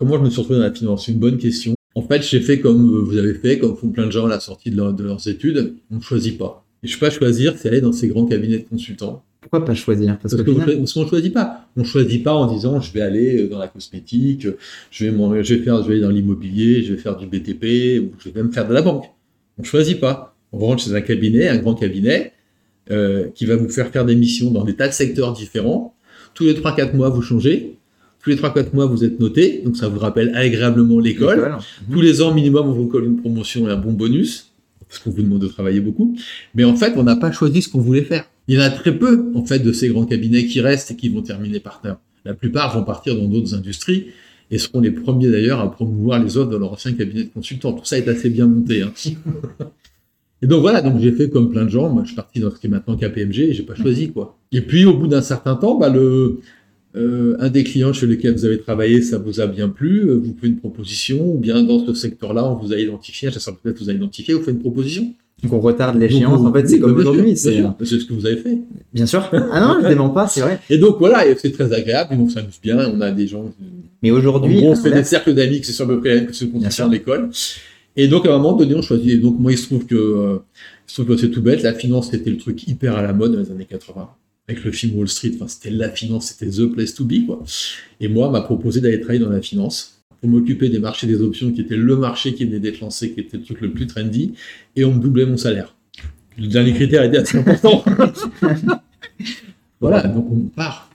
[0.00, 1.74] Euh, comment je me suis retrouvé dans la finance C'est une bonne question.
[1.94, 4.40] En fait, j'ai fait comme vous avez fait, comme font plein de gens à la
[4.40, 5.74] sortie de, leur- de leurs études.
[5.90, 6.64] On ne choisit pas.
[6.82, 9.22] Et je ne pas choisir, c'est aller dans ces grands cabinets de consultants.
[9.40, 10.18] Pourquoi pas choisir?
[10.18, 11.68] Parce, qu'on ne choisit pas.
[11.76, 14.46] On ne choisit pas en disant je vais aller dans la cosmétique,
[14.90, 17.26] je vais, m'en- je vais, faire, je vais aller dans l'immobilier, je vais faire du
[17.26, 19.04] BTP, ou je vais même faire de la banque.
[19.58, 20.36] On ne choisit pas.
[20.52, 22.32] On rentre chez un cabinet, un grand cabinet,
[22.90, 25.94] euh, qui va vous faire faire des missions dans des tas de secteurs différents.
[26.34, 27.76] Tous les 3-4 mois, vous changez.
[28.22, 29.62] Tous les 3-4 mois, vous êtes noté.
[29.64, 31.56] Donc ça vous rappelle agréablement l'école.
[31.90, 34.52] Tous les ans minimum, on vous colle une promotion et un bon bonus,
[34.88, 36.16] parce qu'on vous demande de travailler beaucoup.
[36.54, 38.24] Mais en fait, on n'a pas choisi ce qu'on voulait faire.
[38.48, 40.96] Il y en a très peu, en fait, de ces grands cabinets qui restent et
[40.96, 41.98] qui vont terminer partenaires.
[42.24, 44.06] La plupart vont partir dans d'autres industries
[44.50, 47.72] et seront les premiers d'ailleurs à promouvoir les offres de leur ancien cabinet de consultants.
[47.72, 48.82] Tout ça est assez bien monté.
[48.82, 48.92] hein.
[50.42, 51.90] Et donc voilà, donc j'ai fait comme plein de gens.
[51.90, 54.38] Moi, je suis parti dans ce qui est maintenant KPMG et j'ai pas choisi quoi.
[54.52, 56.40] Et puis au bout d'un certain temps, bah, le,
[56.96, 60.14] euh, un des clients chez lesquels vous avez travaillé, ça vous a bien plu, euh,
[60.14, 63.78] vous faites une proposition, ou bien dans ce secteur-là, on vous a identifié, ça peut-être
[63.78, 65.14] vous a identifié, vous faites une proposition.
[65.42, 66.40] Donc on retarde l'échéance.
[66.40, 67.36] En fait, c'est comme aujourd'hui.
[67.36, 68.58] C'est ce que vous avez fait.
[68.92, 69.28] bien sûr.
[69.52, 70.60] Ah non, je dément pas, c'est vrai.
[70.68, 73.50] Et donc voilà, et c'est très agréable, on s'amuse bien, on a des gens.
[74.02, 76.46] Mais aujourd'hui, on à fait des cercles d'amis c'est sur à peu près que ceux
[76.46, 76.86] qu'on fait sûr.
[76.86, 77.30] en école.
[77.96, 79.20] Et donc, à un moment donné, on choisit.
[79.20, 80.38] Donc, moi, il se trouve que, euh,
[80.88, 81.62] il se trouve que c'est tout bête.
[81.62, 84.08] La finance, c'était le truc hyper à la mode dans les années 80.
[84.50, 87.40] Avec le film Wall Street, enfin, c'était la finance, c'était the place to be, quoi.
[88.00, 91.22] Et moi, on m'a proposé d'aller travailler dans la finance pour m'occuper des marchés des
[91.22, 93.86] options, qui était le marché qui venait d'être lancé, qui était le truc le plus
[93.86, 94.34] trendy,
[94.74, 95.76] et on me doublait mon salaire.
[96.36, 97.84] Le dernier critère était assez important.
[99.80, 100.90] voilà, donc on part.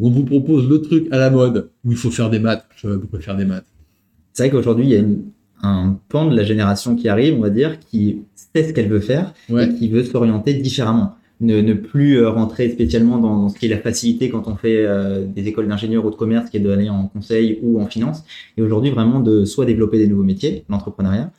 [0.00, 2.64] On vous propose le truc à la mode où il faut faire des maths.
[2.76, 3.66] Je pas faire des maths.
[4.32, 5.04] C'est vrai qu'aujourd'hui, il y a
[5.62, 9.00] un pan de la génération qui arrive, on va dire, qui sait ce qu'elle veut
[9.00, 11.16] faire et qui veut s'orienter différemment.
[11.40, 14.84] Ne, ne, plus euh, rentrer spécialement dans, ce qui est la facilité quand on fait
[14.84, 18.24] euh, des écoles d'ingénieurs ou de commerce, qui est d'aller en conseil ou en finance.
[18.58, 21.30] Et aujourd'hui, vraiment de soit développer des nouveaux métiers, l'entrepreneuriat,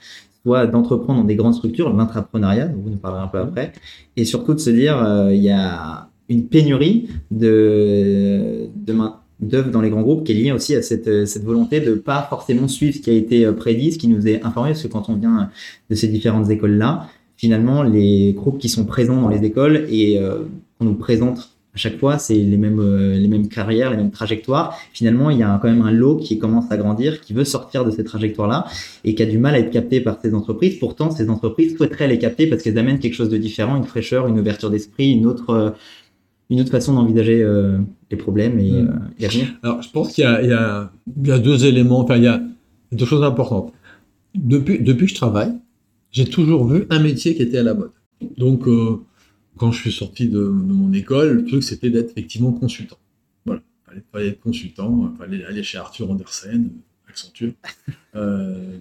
[0.43, 3.73] soit d'entreprendre dans des grandes structures, l'intrapreneuriat, dont vous nous parlerez un peu après,
[4.17, 8.93] et surtout de se dire, euh, il y a une pénurie de, de
[9.41, 12.25] d'œuvres dans les grands groupes qui est liée aussi à cette, cette volonté de pas
[12.29, 14.87] forcément suivre ce qui a été euh, prédit, ce qui nous est informé, parce que
[14.87, 15.49] quand on vient
[15.89, 17.07] de ces différentes écoles-là,
[17.41, 20.43] finalement, les groupes qui sont présents dans les écoles et euh,
[20.77, 24.11] qu'on nous présente à chaque fois, c'est les mêmes, euh, les mêmes carrières, les mêmes
[24.11, 24.77] trajectoires.
[24.93, 27.83] Finalement, il y a quand même un lot qui commence à grandir, qui veut sortir
[27.83, 28.65] de ces trajectoires-là
[29.05, 30.77] et qui a du mal à être capté par ces entreprises.
[30.77, 34.27] Pourtant, ces entreprises souhaiteraient les capter parce qu'elles amènent quelque chose de différent, une fraîcheur,
[34.27, 35.73] une ouverture d'esprit, une autre,
[36.51, 37.79] une autre façon d'envisager euh,
[38.11, 38.89] les problèmes et, mm.
[39.23, 42.39] euh, Alors, je pense qu'il y, y, y a, deux éléments, enfin, il y a
[42.91, 43.73] deux choses importantes.
[44.35, 45.53] Depuis, depuis que je travaille,
[46.11, 47.91] j'ai toujours vu un métier qui était à la mode.
[48.37, 48.97] Donc, euh,
[49.57, 52.97] quand je suis sorti de, mon école, le truc, c'était d'être effectivement consultant.
[53.45, 53.61] Voilà.
[53.95, 56.69] Il fallait, être consultant, il fallait aller chez Arthur Andersen,
[57.07, 57.53] Accenture,
[58.15, 58.77] euh,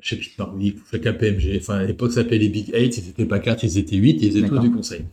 [0.00, 0.44] chez Peter
[0.90, 1.58] chez KPMG.
[1.58, 4.18] Enfin, à l'époque, ça s'appelait les Big Eight, ils n'étaient pas quatre, ils étaient huit,
[4.20, 5.04] ils étaient tous du conseil.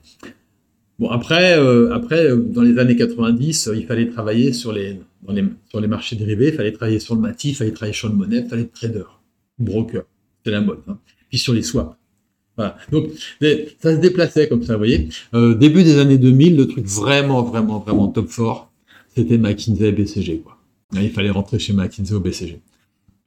[1.00, 5.00] Bon, après, euh, après, euh, dans les années 90, euh, il fallait travailler sur les,
[5.22, 7.94] dans les, sur les marchés dérivés, il fallait travailler sur le MATI, il fallait travailler
[7.94, 9.04] sur le monnaie, il fallait être trader,
[9.60, 10.04] broker.
[10.44, 10.80] C'est la mode.
[10.88, 10.98] Hein.
[11.30, 11.96] Puis sur les swaps.
[12.56, 12.78] Voilà.
[12.92, 13.10] Donc,
[13.80, 15.10] ça se déplaçait comme ça, vous voyez.
[15.34, 18.72] début des années 2000, le truc vraiment, vraiment, vraiment top fort,
[19.16, 20.58] c'était McKinsey BCG, quoi.
[20.94, 22.60] il fallait rentrer chez McKinsey ou BCG.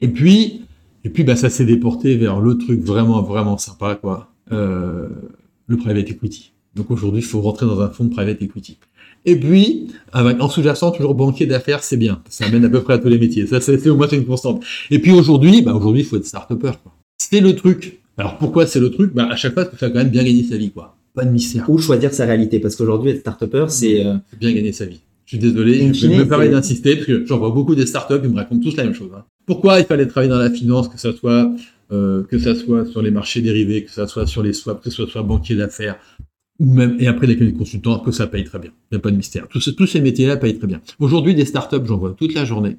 [0.01, 0.63] Et puis,
[1.05, 4.33] et puis, bah, ça s'est déporté vers le truc vraiment, vraiment sympa, quoi.
[4.51, 6.53] le private equity.
[6.75, 8.79] Donc aujourd'hui, il faut rentrer dans un fonds de private equity.
[9.27, 12.23] Et puis, en sous-jacent, toujours banquier d'affaires, c'est bien.
[12.29, 13.47] Ça amène à peu près à tous les métiers.
[13.47, 14.65] Ça, c'est au moins une constante.
[14.91, 16.73] Et puis aujourd'hui, bah aujourd'hui, il faut être start-upper.
[17.21, 18.01] C'est le truc.
[18.17, 19.13] Alors pourquoi c'est le truc?
[19.13, 20.71] Bah, À chaque fois, il faut quand même bien gagner sa vie.
[20.71, 20.97] quoi.
[21.15, 21.69] Pas de mystère.
[21.69, 22.61] Ou choisir sa réalité.
[22.61, 24.07] Parce qu'aujourd'hui, être start-upper, c'est...
[24.07, 24.15] Euh...
[24.41, 25.01] Bien gagner sa vie.
[25.27, 28.15] Je suis désolé, je vais me permettre d'insister, parce que j'en vois beaucoup des startups,
[28.25, 29.11] ils me racontent tous la même chose.
[29.17, 29.23] Hein.
[29.47, 31.53] Pourquoi il fallait travailler dans la finance, que ça soit
[31.93, 34.91] euh, que ça soit sur les marchés dérivés, que ça soit sur les swaps, que
[34.91, 36.01] ce soit banquier d'affaires,
[36.59, 38.71] même, et après, les consultants, que ça paye très bien.
[38.91, 39.47] Il n'y a pas de mystère.
[39.49, 40.81] Tous, tous ces métiers-là payent très bien.
[40.99, 42.77] Aujourd'hui, des startups, j'en vois toute la journée.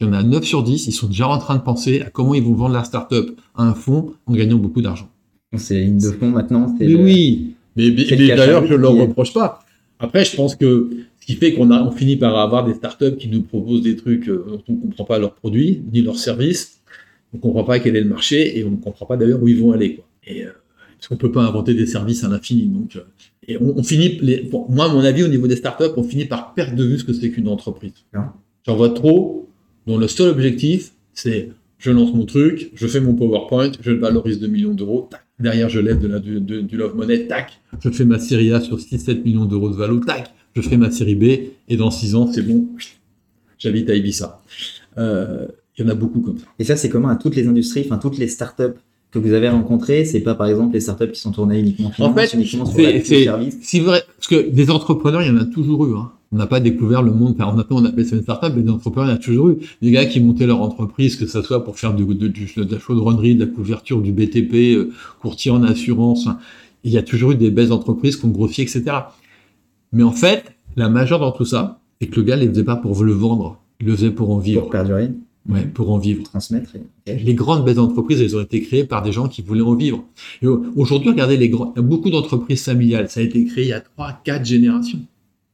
[0.00, 2.08] Il y en a 9 sur 10, ils sont déjà en train de penser à
[2.08, 5.10] comment ils vont vendre la startup à un fonds en gagnant beaucoup d'argent.
[5.56, 6.74] C'est une de fonds maintenant.
[6.80, 9.60] Mais oui, mais, d'ailleurs, je ne leur reproche pas.
[9.98, 10.88] Après, je pense que
[11.20, 13.96] ce qui fait qu'on a, on finit par avoir des startups qui nous proposent des
[13.96, 16.80] trucs euh, dont on ne comprend pas leurs produits, ni leurs services,
[17.34, 19.48] on ne comprend pas quel est le marché, et on ne comprend pas d'ailleurs où
[19.48, 19.96] ils vont aller.
[19.96, 20.06] Quoi.
[20.26, 20.50] Et, euh,
[20.96, 22.66] parce qu'on peut pas inventer des services à l'infini.
[22.66, 23.00] Donc, euh,
[23.46, 26.54] et on, finit, les, moi, à mon avis, au niveau des startups, on finit par
[26.54, 27.92] perdre de vue ce que c'est qu'une entreprise.
[28.66, 29.49] J'en vois trop,
[29.86, 33.98] dont le seul objectif, c'est je lance mon truc, je fais mon PowerPoint, je le
[33.98, 38.04] valorise 2 millions d'euros, derrière je lève de la, du love money, tac, je fais
[38.04, 41.24] ma série A sur 6-7 millions d'euros de valeur, tac, je fais ma série B,
[41.68, 42.68] et dans 6 ans, c'est bon,
[43.58, 44.42] j'habite à Ibiza.
[44.98, 45.46] Euh,
[45.78, 46.44] il y en a beaucoup comme ça.
[46.58, 48.76] Et ça, c'est commun à toutes les industries, enfin toutes les startups
[49.10, 52.10] que vous avez rencontré, c'est pas par exemple les startups qui sont tournées uniquement finance,
[52.10, 53.58] en fait, uniquement sur services.
[53.62, 55.96] Si vrai, parce que des entrepreneurs, il y en a toujours eu.
[55.96, 56.12] Hein.
[56.32, 57.34] On n'a pas découvert le monde.
[57.38, 59.56] Enfin, on appelle ça une startup, mais des entrepreneurs, il y a toujours eu.
[59.82, 62.78] Des gars qui montaient leur entreprise, que ce soit pour faire de, de, de, la
[62.78, 66.28] chaudronnerie, de la couverture, du BTP, euh, courtier en assurance.
[66.84, 68.84] Il y a toujours eu des belles entreprises qui ont grossi, etc.
[69.92, 72.64] Mais en fait, la majeure dans tout ça, c'est que le gars ne les faisait
[72.64, 73.58] pas pour le vendre.
[73.80, 74.62] Il le faisait pour en vivre.
[74.62, 75.10] Pour perdurer.
[75.48, 76.22] Ouais, pour en vivre.
[76.22, 76.74] Transmettre.
[77.06, 80.04] Les grandes belles entreprises, elles ont été créées par des gens qui voulaient en vivre.
[80.76, 83.08] Aujourd'hui, regardez les grands, beaucoup d'entreprises familiales.
[83.08, 85.00] Ça a été créé il y a trois, quatre générations.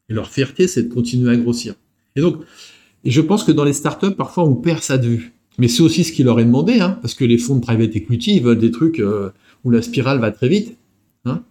[0.09, 1.75] Et leur fierté, c'est de continuer à grossir.
[2.15, 2.43] Et donc,
[3.05, 5.33] et je pense que dans les startups, parfois, on perd ça de vue.
[5.59, 7.95] Mais c'est aussi ce qui leur est demandé, hein, parce que les fonds de private
[7.97, 9.31] equity, ils veulent des trucs euh,
[9.65, 10.77] où la spirale va très vite.
[11.25, 11.43] Hein.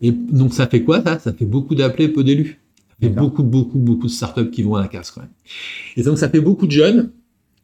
[0.00, 1.18] Et donc, ça fait quoi, ça?
[1.18, 2.60] Ça fait beaucoup d'appelés, peu d'élus.
[2.88, 5.30] Ça fait beaucoup, beaucoup, beaucoup de startups qui vont à la casse, quand même.
[5.96, 7.10] Et donc, ça fait beaucoup de jeunes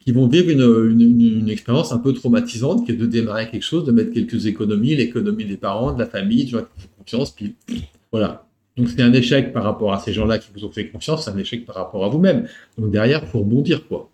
[0.00, 3.64] qui vont vivre une, une, une, expérience un peu traumatisante, qui est de démarrer quelque
[3.64, 6.88] chose, de mettre quelques économies, l'économie des parents, de la famille, de gens qui font
[6.98, 7.54] confiance, puis
[8.12, 8.45] voilà.
[8.76, 11.30] Donc c'est un échec par rapport à ces gens-là qui vous ont fait confiance, c'est
[11.30, 12.46] un échec par rapport à vous-même.
[12.76, 14.10] Donc derrière, il faut rebondir, quoi.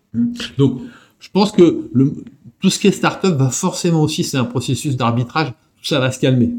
[0.57, 0.81] Donc
[1.19, 2.13] je pense que le,
[2.59, 6.11] tout ce qui est startup va forcément aussi, c'est un processus d'arbitrage, tout ça va
[6.11, 6.51] se calmer.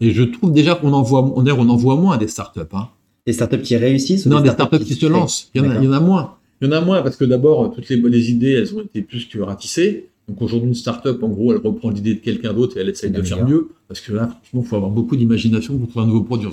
[0.00, 2.60] Et je trouve déjà qu'on en voit, on, on en voit moins des startups.
[2.72, 2.88] Hein.
[3.26, 5.50] Des startups qui réussissent Non, des startups, qui, se lancent.
[5.54, 6.36] Il y, en a, il y en a moins.
[6.60, 9.02] Il y en a moins parce que d'abord, toutes les bonnes idées, elles ont été
[9.02, 10.08] plus que ratissées.
[10.28, 13.10] Donc aujourd'hui, une startup, en gros, elle reprend l'idée de quelqu'un d'autre et elle essaye
[13.10, 13.68] de faire mieux.
[13.86, 16.48] Parce que là, franchement, il faut avoir beaucoup d'imagination pour trouver un nouveau produit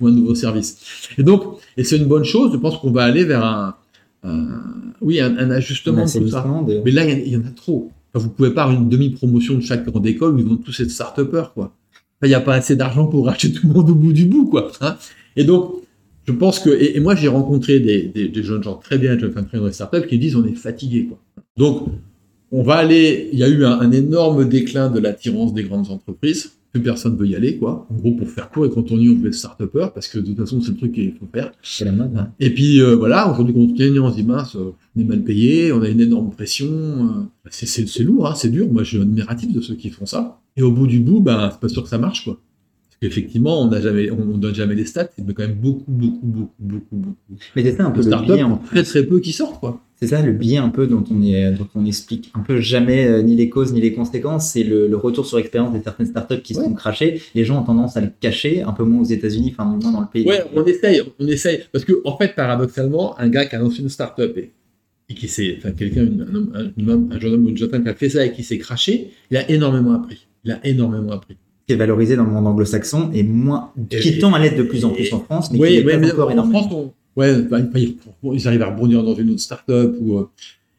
[0.00, 0.78] ou un nouveau service.
[1.18, 2.52] Et donc, et c'est une bonne chose.
[2.52, 3.74] Je pense qu'on va aller vers un,
[5.00, 6.46] oui, un, ajustement de tout ça.
[6.84, 7.90] Mais là, il y, en a trop.
[8.12, 10.78] Enfin, vous pouvez pas avoir une demi-promotion de chaque grande école où ils vont tous
[10.80, 11.74] être start-upers, quoi.
[12.22, 14.46] Il n'y a pas assez d'argent pour racheter tout le monde au bout du bout,
[14.46, 14.70] quoi.
[14.82, 14.96] Hein.
[15.36, 15.72] et donc,
[16.26, 19.46] je pense que, et, moi, j'ai rencontré des, des, jeunes gens très bien, jeunes femmes
[19.46, 21.18] très dans les startups qui disent on est fatigué, quoi.
[21.56, 21.88] Donc,
[22.52, 26.52] on va aller, il y a eu un, énorme déclin de l'attirance des grandes entreprises.
[26.72, 27.86] Plus personne veut y aller, quoi.
[27.90, 30.18] En gros, pour faire court, et quand on y on veut être start-upper, parce que
[30.18, 31.50] de toute façon, c'est le truc qu'il faut faire.
[31.62, 32.16] C'est la mode.
[32.16, 32.30] Hein.
[32.38, 35.22] Et puis, euh, voilà, aujourd'hui, quand on y on se dit, mince, on est mal
[35.24, 36.68] payé, on a une énorme pression.
[36.68, 38.68] Euh, c'est lourd, hein, c'est dur.
[38.70, 40.40] Moi, je suis admiratif de ceux qui font ça.
[40.56, 42.38] Et au bout du bout, ben, c'est pas sûr que ça marche, quoi.
[43.02, 46.52] Effectivement, on n'a jamais, on, donne jamais les stats, mais quand même beaucoup, beaucoup, beaucoup,
[46.58, 47.16] beaucoup, beaucoup.
[47.56, 49.80] Mais c'est ça un peu le biais, très très peu qui sortent, quoi.
[49.96, 53.06] C'est ça le biais un peu dont on est, dont on explique un peu jamais
[53.06, 54.50] euh, ni les causes ni les conséquences.
[54.50, 57.22] C'est le, retour sur expérience de certaines startups qui se sont crachées.
[57.34, 60.00] Les gens ont tendance à le cacher, un peu moins aux États-Unis, enfin moins dans
[60.00, 60.26] le pays.
[60.26, 63.80] Ouais, on essaye, on essaye, parce que en fait, paradoxalement, un gars qui a lancé
[63.80, 64.52] une startup et,
[65.08, 67.94] et qui s'est, enfin quelqu'un, un, un, jeune homme ou une jeune femme qui a
[67.94, 70.26] fait ça et qui s'est craché, il a énormément appris.
[70.44, 71.36] Il a énormément appris
[71.70, 74.84] qui est valorisé dans le monde anglo-saxon et moins, qui tend à l'être de plus
[74.84, 76.58] en plus en France, mais oui, qui est pas encore énormément.
[76.58, 77.60] En France, ouais, bah,
[78.34, 80.24] ils arrivent à rebondir dans une autre start-up ou, euh,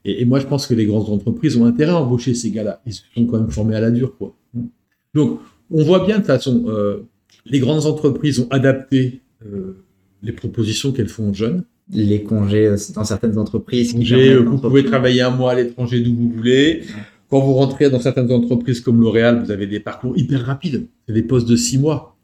[0.03, 2.81] et, moi, je pense que les grandes entreprises ont intérêt à embaucher ces gars-là.
[2.85, 4.35] Ils se sont quand même formés à la dure, quoi.
[5.13, 7.07] Donc, on voit bien de toute façon, euh,
[7.45, 9.85] les grandes entreprises ont adapté euh,
[10.23, 11.63] les propositions qu'elles font aux jeunes.
[11.93, 13.95] Les congés dans certaines entreprises.
[13.95, 16.83] vous pouvez travailler un mois à l'étranger d'où vous voulez.
[17.31, 20.87] Quand vous rentrez dans certaines entreprises comme L'Oréal, vous avez des parcours hyper rapides.
[21.07, 22.17] C'est des postes de six mois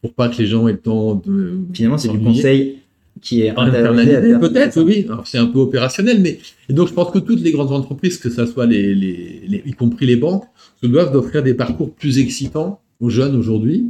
[0.00, 1.58] pour pas que les gens aient le temps de.
[1.74, 2.78] Finalement, c'est du conseil
[3.20, 4.38] qui est internalisé.
[4.38, 5.06] Peut-être, oui.
[5.24, 6.38] c'est un peu opérationnel, mais
[6.68, 9.72] et donc je pense que toutes les grandes entreprises, que ce soit les, les, y
[9.72, 10.44] compris les banques,
[10.80, 13.86] se doivent d'offrir des parcours plus excitants aux jeunes aujourd'hui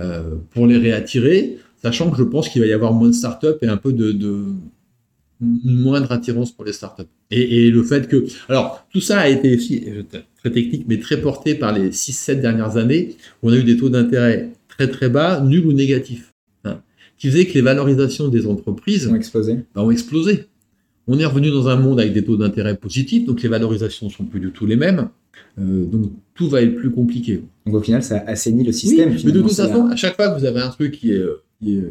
[0.00, 3.58] euh, pour les réattirer, sachant que je pense qu'il va y avoir moins de start-up
[3.62, 4.46] et un peu de,
[5.42, 7.02] moindre attirance pour les startups.
[7.30, 8.24] Et, et le fait que...
[8.48, 9.84] Alors, tout ça a été aussi
[10.38, 13.76] très technique, mais très porté par les 6-7 dernières années, où on a eu des
[13.76, 16.32] taux d'intérêt très très bas, nuls ou négatifs,
[16.64, 16.80] hein,
[17.18, 19.58] qui faisait que les valorisations des entreprises ont explosé.
[19.74, 20.46] Bah, ont explosé.
[21.06, 24.24] On est revenu dans un monde avec des taux d'intérêt positifs, donc les valorisations sont
[24.24, 25.08] plus du tout les mêmes.
[25.58, 27.42] Euh, donc tout va être plus compliqué.
[27.66, 29.10] Donc au final, ça assainit le système.
[29.24, 31.24] mais de toute façon, à chaque fois que vous avez un truc qui est,
[31.60, 31.82] qui est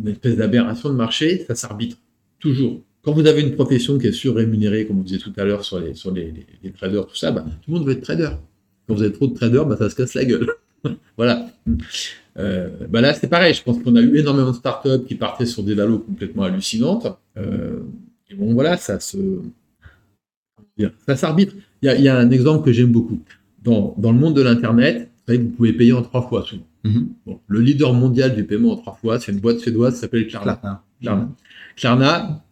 [0.00, 1.96] une espèce d'aberration de marché, ça s'arbitre.
[2.38, 5.64] Toujours quand vous avez une profession qui est surrémunérée, comme on disait tout à l'heure
[5.64, 6.34] sur les, sur les,
[6.76, 8.28] traders, tout ça, bah, tout le monde veut être trader.
[8.86, 10.46] Quand vous avez trop de traders, bah, ça se casse la gueule.
[11.16, 11.48] voilà.
[12.38, 13.54] Euh, bah là, c'est pareil.
[13.54, 17.06] Je pense qu'on a eu énormément de startups qui partaient sur des valos complètement hallucinantes.
[17.38, 17.78] Euh,
[18.28, 19.16] et bon, voilà, ça se.
[21.06, 21.54] Ça s'arbitre.
[21.80, 23.22] Il y, a, un exemple que j'aime beaucoup.
[23.64, 26.62] Dans, dans, le monde de l'Internet, vous vous pouvez payer en trois fois souvent.
[26.84, 27.38] Mm-hmm.
[27.46, 30.82] le leader mondial du paiement en trois fois, c'est une boîte suédoise qui s'appelle Klarna.
[31.00, 31.30] Klarna.
[31.74, 32.44] Klarna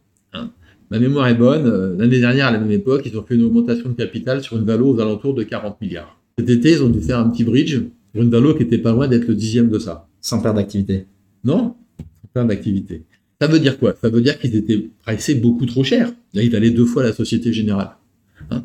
[0.91, 3.43] ma mémoire est bonne, euh, l'année dernière, à la même époque, ils ont fait une
[3.43, 6.21] augmentation de capital sur une valo aux alentours de 40 milliards.
[6.39, 7.81] Cet été, ils ont dû faire un petit bridge
[8.13, 10.09] pour une valo qui était pas loin d'être le dixième de ça.
[10.21, 11.07] Sans perdre d'activité.
[11.45, 13.05] Non, sans perdre d'activité.
[13.41, 13.95] Ça veut dire quoi?
[14.01, 16.13] Ça veut dire qu'ils étaient pricés beaucoup trop cher.
[16.33, 17.91] Là, ils valaient deux fois la Société Générale.
[18.51, 18.65] Hein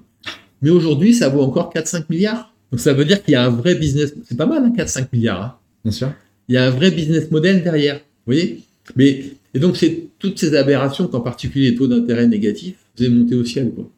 [0.61, 2.53] Mais aujourd'hui, ça vaut encore 4-5 milliards.
[2.71, 4.15] Donc ça veut dire qu'il y a un vrai business.
[4.23, 5.41] C'est pas mal, hein, 4-5 milliards.
[5.41, 5.55] Hein.
[5.83, 6.13] Bien sûr.
[6.47, 7.95] Il y a un vrai business model derrière.
[7.97, 8.61] Vous voyez?
[8.95, 13.35] Mais et donc, c'est toutes ces aberrations, qu'en particulier les taux d'intérêt négatifs, faisaient monter
[13.35, 13.71] au ciel.
[13.73, 13.89] Quoi.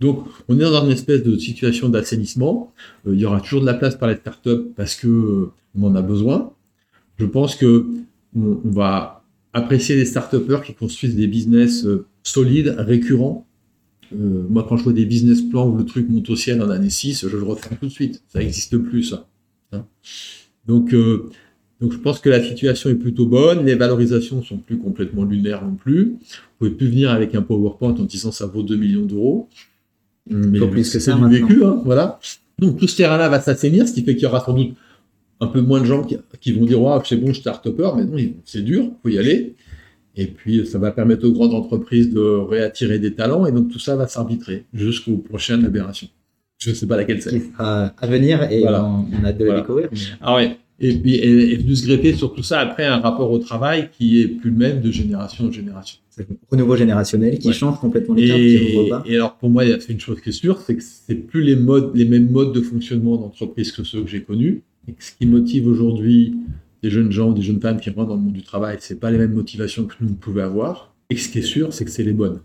[0.00, 2.72] Donc, on est dans une espèce de situation d'assainissement.
[3.06, 5.84] Euh, il y aura toujours de la place par les startups parce que euh, on
[5.84, 6.52] en a besoin.
[7.18, 7.86] Je pense que
[8.34, 13.46] on, va apprécier les start-upers qui construisent des business euh, solides, récurrents.
[14.12, 16.90] moi, quand je vois des business plans où le truc monte au ciel en année
[16.90, 18.22] 6, je le refais tout de suite.
[18.28, 19.28] Ça n'existe plus, ça.
[19.72, 19.86] Hein.
[20.66, 20.94] Donc,
[21.82, 25.64] donc je pense que la situation est plutôt bonne, les valorisations sont plus complètement lunaires
[25.64, 26.04] non plus.
[26.04, 26.18] Vous
[26.58, 29.48] pouvez plus venir avec un PowerPoint en disant ça vaut 2 millions d'euros.
[30.30, 32.20] Mais plus que ça du vécu, hein, voilà.
[32.60, 34.74] Donc tout ce terrain-là va s'assainir, ce qui fait qu'il y aura sans doute
[35.40, 38.04] un peu moins de gens qui, vont dire ouais, c'est bon, je suis start-upper, mais
[38.04, 39.56] non, c'est dur, faut y aller.
[40.14, 43.80] Et puis ça va permettre aux grandes entreprises de réattirer des talents, et donc tout
[43.80, 46.08] ça va s'arbitrer jusqu'aux prochaines aberrations.
[46.58, 47.42] Je ne sais pas laquelle c'est.
[47.58, 49.88] À venir et on, a de le découvrir.
[50.20, 50.58] Ah ouais.
[50.82, 54.20] Et puis et, et se greffer sur tout ça après un rapport au travail qui
[54.20, 55.98] est plus le même de génération en génération.
[56.10, 57.54] C'est le renouveau générationnel qui Ouais.
[57.54, 59.02] change complètement les cartes, Et, qui pas.
[59.06, 60.82] et alors pour moi, il y a c'est une chose qui est sûre, c'est que
[60.82, 64.62] c'est plus les modes, les mêmes modes de fonctionnement d'entreprise que ceux que j'ai connus.
[64.88, 66.34] Et que ce qui motive aujourd'hui
[66.82, 69.10] des jeunes gens, des jeunes femmes qui rentrent dans le monde du travail, c'est pas
[69.12, 70.92] les mêmes motivations que nous on pouvait avoir.
[71.08, 72.40] Et ce qui est sûr, c'est que c'est les bonnes.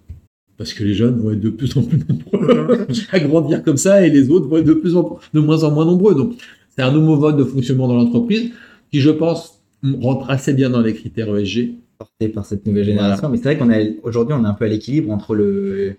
[0.58, 4.06] Parce que les jeunes vont être de plus en plus nombreux à grandir comme ça,
[4.06, 6.14] et les autres vont être de plus en de moins en moins nombreux.
[6.16, 6.36] Donc
[6.78, 8.52] c'est un nouveau mode de fonctionnement dans l'entreprise
[8.92, 9.62] qui, je pense,
[10.02, 11.72] rentre assez bien dans les critères ESG.
[11.98, 13.30] porté par cette nouvelle génération.
[13.30, 15.96] Mais c'est vrai qu'on a aujourd'hui, on est un peu à l'équilibre entre le,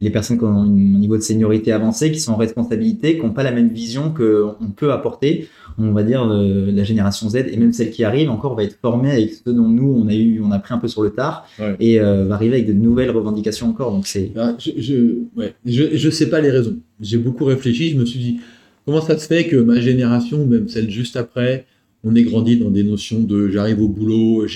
[0.00, 3.32] les personnes qui ont un niveau de seniorité avancé, qui sont en responsabilité, qui n'ont
[3.32, 5.48] pas la même vision qu'on peut apporter.
[5.78, 8.76] On va dire euh, la génération Z et même celle qui arrive encore va être
[8.82, 11.10] formée avec ce dont nous on a eu, on a pris un peu sur le
[11.10, 11.76] tard Ouais.
[11.80, 13.92] et euh, va arriver avec de nouvelles revendications encore.
[13.92, 14.94] Donc c'est Ah, Je, je,
[15.36, 16.76] ouais, je, je sais pas les raisons.
[17.00, 17.90] J'ai beaucoup réfléchi.
[17.90, 18.40] Je me suis dit,
[18.86, 21.66] comment ça se fait que ma génération, même celle juste après,
[22.04, 24.46] on ait grandi dans des notions de j'arrive au boulot,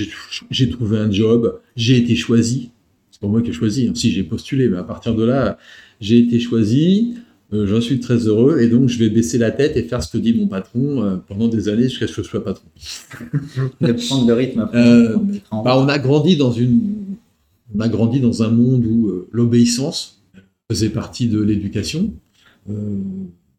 [0.51, 2.71] j'ai trouvé un job, j'ai été choisi?
[3.11, 3.89] C'est pas moi qui ai choisi.
[3.89, 3.93] hein.
[3.95, 5.59] Si j'ai postulé, mais à partir de là,
[6.01, 7.15] j'ai été choisi.
[7.53, 10.13] euh, J'en suis très heureux et donc je vais baisser la tête et faire ce
[10.13, 12.69] que dit mon patron euh, pendant des années jusqu'à ce que je sois patron.
[13.81, 14.61] de prendre le rythme.
[14.61, 15.17] après, Euh,
[15.65, 16.81] Bah, on a grandi dans une,
[17.75, 20.23] on a grandi dans un monde où l'obéissance
[20.71, 22.13] faisait partie de l'éducation.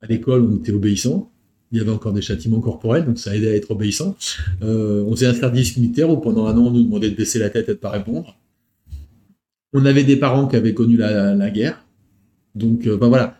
[0.01, 1.29] À l'école, on était obéissant.
[1.71, 4.15] Il y avait encore des châtiments corporels, donc ça aidait à être obéissant.
[4.61, 7.39] Euh, on faisait un service militaire où pendant un an, on nous demandait de baisser
[7.39, 8.35] la tête et de pas répondre.
[9.73, 11.85] On avait des parents qui avaient connu la, la guerre,
[12.55, 13.37] donc euh, bah voilà.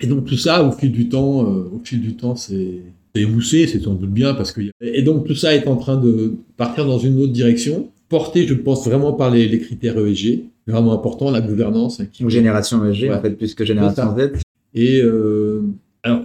[0.00, 2.80] Et donc tout ça, au fil du temps, euh, au fil du temps, c'est
[3.14, 6.34] émoussé, c'est sans doute bien parce que et donc tout ça est en train de
[6.58, 10.92] partir dans une autre direction, porté, je pense vraiment par les, les critères ESG, vraiment
[10.92, 12.00] important, la gouvernance.
[12.00, 13.14] hein, qui- Ou génération ESG, Ouais.
[13.14, 14.32] en fait, plus que génération Z.
[14.74, 15.62] Et euh,
[16.02, 16.22] alors,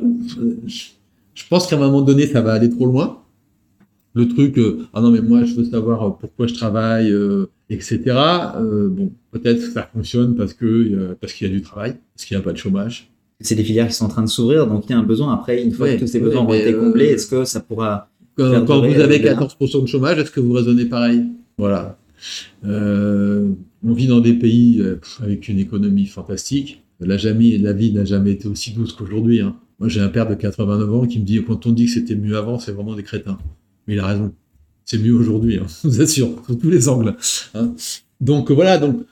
[0.68, 3.22] je- pense qu'à un moment donné, ça va aller trop loin.
[4.14, 7.48] Le truc, euh, ah non mais moi je veux savoir euh, pourquoi je travaille, euh,
[7.70, 8.00] etc.
[8.90, 10.92] Bon, peut-être que ça fonctionne parce qu'il
[11.42, 13.12] y a du travail, parce qu'il n'y a pas de chômage.
[13.42, 15.34] C'est des filières qui sont en train de s'ouvrir, donc il y a un besoin.
[15.34, 17.60] Après, une fois Ouais, que tous ces ouais, besoins mais, été comblés, est-ce que ça
[17.60, 19.36] pourra Quand, vous avez euh, bien.
[19.36, 21.26] 14% de chômage, est-ce que vous raisonnez pareil?
[21.58, 21.98] Voilà.
[22.64, 24.82] On vit dans des pays
[25.22, 26.85] avec une économie fantastique.
[27.00, 27.16] La,
[27.74, 29.42] vie n'a jamais été aussi douce qu'aujourd'hui.
[29.42, 29.56] hein.
[29.80, 32.16] Moi, j'ai un père de 89 ans qui me dit quand on dit que c'était
[32.16, 33.38] mieux avant, c'est vraiment des crétins.
[33.88, 34.34] Mais il a raison.
[34.86, 37.16] C'est mieux aujourd'hui, hein, je vous assure, sous tous les angles.
[37.54, 37.74] hein.
[38.22, 38.78] Donc voilà.
[38.78, 39.04] Donc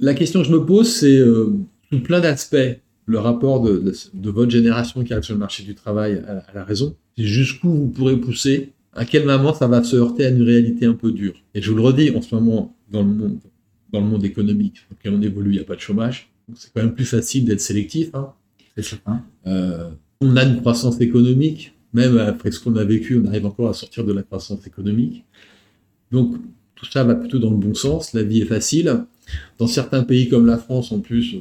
[0.00, 1.52] la question que je me pose, c'est euh,
[1.90, 5.74] sous plein d'aspects le rapport de, de- votre génération qui arrive sur le marché du
[5.74, 6.96] travail à, la raison.
[7.16, 10.86] C'est jusqu'où vous pourrez pousser, à quel moment ça va se heurter à une réalité
[10.86, 11.34] un peu dure.
[11.54, 13.08] Et je vous le redis, en ce moment, dans le
[14.00, 16.28] monde, économique on évolue, il n'y a pas de chômage.
[16.54, 18.10] C'est quand même plus facile d'être sélectif.
[18.14, 18.32] hein.
[18.76, 19.22] C'est certain.
[19.46, 23.68] Euh, on a une croissance économique, même après ce qu'on a vécu, on arrive encore
[23.68, 25.24] à sortir de la croissance économique.
[26.12, 26.36] Donc
[26.74, 29.04] tout ça va plutôt dans le bon sens, la vie est facile.
[29.58, 31.36] Dans certains pays comme la France, en plus,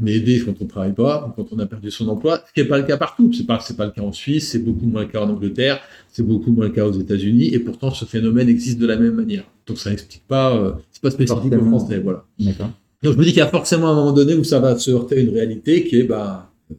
[0.00, 2.52] on est aidé quand on ne travaille pas, quand on a perdu son emploi, ce
[2.52, 3.30] qui n'est pas le cas partout.
[3.46, 5.80] Pas, c'est pas le cas en Suisse, c'est beaucoup moins le cas en Angleterre,
[6.12, 9.14] c'est beaucoup moins le cas aux États-Unis, et pourtant ce phénomène existe de la même
[9.14, 9.44] manière.
[9.66, 11.64] Donc ça n'explique pas, euh, c'est pas spécifique aux.
[11.66, 12.24] Français, voilà.
[12.38, 12.70] D'accord.
[13.02, 14.90] Donc je me dis qu'il y a forcément un moment donné où ça va se
[14.90, 16.74] heurter à une réalité qui est, bah, euh,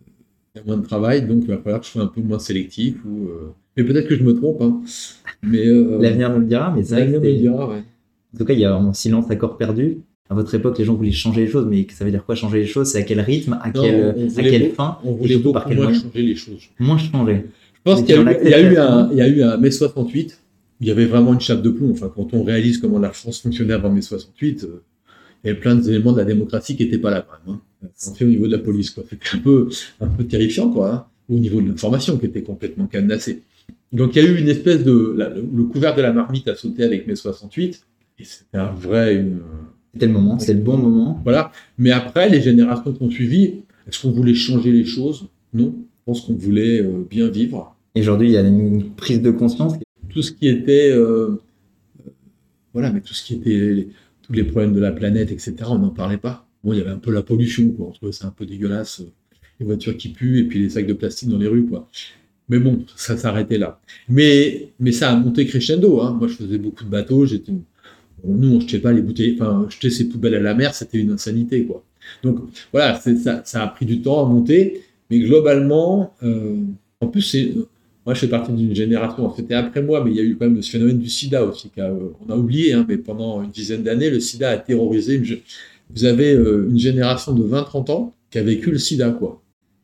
[0.55, 2.21] il y a moins de travail, donc il va falloir que je sois un peu
[2.21, 2.95] moins sélectif.
[3.05, 4.61] Ou, euh, Mais peut-être que je me trompe.
[4.61, 4.81] Hein.
[5.43, 7.83] Mais euh, L'avenir nous le dira, mais que l'avenir me le dira, ouais.
[8.33, 9.99] En tout cas, il y a un silence à corps perdu.
[10.29, 12.59] À votre époque, les gens voulaient changer les choses, mais ça veut dire quoi changer
[12.59, 12.87] les choses?
[12.91, 13.57] C'est à quel rythme?
[13.61, 14.97] À Non, quelle, on à voulait quelle beaucoup- fin?
[15.05, 16.01] On voulait beaucoup par quel moins moyen?
[16.01, 16.63] changer les choses.
[16.79, 17.45] Moins changer.
[17.75, 18.21] Je pense qu'il y, a
[18.61, 19.09] eu- y a un, ça.
[19.13, 20.37] il y a eu un mai 68,
[20.81, 21.91] il y avait vraiment une chape de plomb.
[21.91, 24.67] Enfin, quand on réalise comment la France fonctionnait avant mai 68,
[25.49, 27.59] avait plein d'éléments de la démocratie qui n'étaient pas là, quand même.
[27.83, 27.87] Hein.
[28.07, 29.03] On fait au niveau de la police, quoi.
[29.09, 29.69] C'était un peu,
[30.01, 30.93] un peu terrifiant, quoi.
[30.93, 33.43] hein, au niveau de l'information qui était complètement cadenassée.
[33.93, 36.47] Donc, il y a eu une espèce de, la- le, le couvert de la marmite
[36.47, 37.81] a sauté avec mai 68,
[38.19, 39.39] et c'était un vrai, une,
[39.93, 41.21] C'était le moment, c'est le bon moment.
[41.23, 41.51] voilà.
[41.77, 43.55] Mais après, les générations qui ont suivi,
[43.87, 45.27] est-ce qu'on voulait changer les choses?
[45.53, 45.73] Non.
[45.77, 47.75] Je pense qu'on voulait euh, bien vivre.
[47.95, 49.73] Et aujourd'hui, il y a une prise de conscience.
[50.09, 51.37] Tout ce qui était, euh,
[52.07, 52.11] euh,
[52.73, 53.87] voilà, mais tout ce qui était les-
[54.27, 55.55] tous les problèmes de la planète, etc.
[55.69, 56.45] On n'en parlait pas.
[56.63, 57.87] Bon, il y avait un peu la pollution, quoi.
[57.87, 59.11] On trouvait ça un peu dégueulasse, euh,
[59.59, 61.89] les voitures qui puent et puis les sacs de plastique dans les rues, quoi.
[62.49, 63.79] Mais bon, ça s'arrêtait là.
[64.09, 66.01] Mais, mais ça a monté crescendo.
[66.01, 66.15] Hein.
[66.17, 67.25] Moi, je faisais beaucoup de bateaux.
[67.25, 67.51] J'étais,
[68.23, 71.11] nous, on jetait pas les bouteilles, enfin, jeter ses poubelles à la mer, c'était une
[71.11, 71.83] insanité, quoi.
[72.23, 72.39] Donc
[72.71, 76.55] voilà, ça, ça a pris du temps à monter, mais globalement, euh,
[77.01, 77.35] en plus,
[78.07, 79.31] moi, je fais partie d'une génération.
[79.35, 81.69] C'était après moi, mais il y a eu quand même ce phénomène du SIDA aussi.
[81.69, 85.15] qu'a- euh, a oublié, hein, mais pendant une dizaine d'années, le SIDA a terrorisé.
[85.15, 85.25] Une,
[85.93, 89.43] vous avez euh, une génération de 20-30 ans qui a vécu le SIDA, quoi.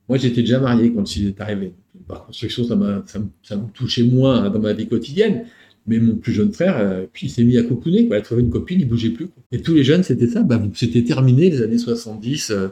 [0.10, 1.74] Moi, j'étais déjà marié quand le SIDA est arrivé.
[2.08, 3.02] par construction, ça, me-
[3.44, 5.44] ça me touchait moins hein, dans ma vie quotidienne.
[5.88, 8.16] Mais mon plus jeune frère, euh, puis il s'est mis à cocooner, quoi.
[8.18, 9.28] Il a trouvé une copine, il bougeait plus.
[9.28, 9.44] quoi.
[9.52, 10.44] Et tous les jeunes, c'était ça.
[10.44, 12.52] Bah, c'était terminé les années 70.
[12.52, 12.70] euh,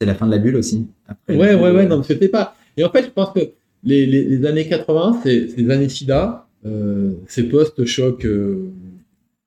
[0.00, 0.86] C'est la fin de la bulle aussi.
[1.06, 2.56] Après, Ouais, ouais, ouais, non, mais c'était pas.
[2.76, 3.40] Et en fait, je pense que
[3.84, 8.70] les, les, les années 80, c'est les années SIDA, euh, c'est post-choc euh,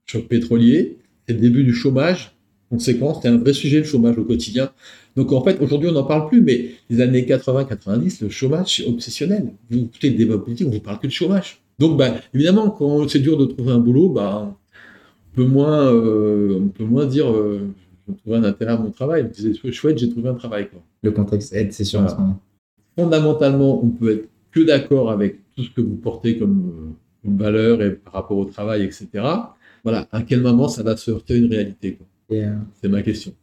[0.05, 2.31] choc pétrolier, c'est le début du chômage.
[2.69, 4.71] Conséquence, c'est un vrai sujet le chômage au quotidien.
[5.15, 8.85] Donc en fait, aujourd'hui, on n'en parle plus, mais les années 80-90, le chômage, c'est
[8.87, 9.51] obsessionnel.
[9.69, 11.61] Vous écoutez le débat politique, on ne vous parle que de chômage.
[11.79, 14.57] Donc, bah, évidemment, quand c'est dur de trouver un boulot, bah,
[15.31, 17.67] on peut moins, euh, on peut moins dire euh,
[18.07, 19.23] je vais trouver un intérêt à mon travail.
[19.23, 20.69] Vous disiez, c'est chouette, j'ai trouvé un travail.
[20.69, 22.15] Quoi Le contexte aide, c'est sûr en Voilà.
[22.17, 22.39] ce moment.
[22.97, 26.93] Fondamentalement, on peut être que d'accord avec tout ce que vous portez comme, euh,
[27.23, 29.07] comme valeur et par rapport au travail, etc.
[29.83, 31.99] Voilà, à quel moment ça va se heurter à une réalité
[32.31, 33.33] euh, C'est ma question.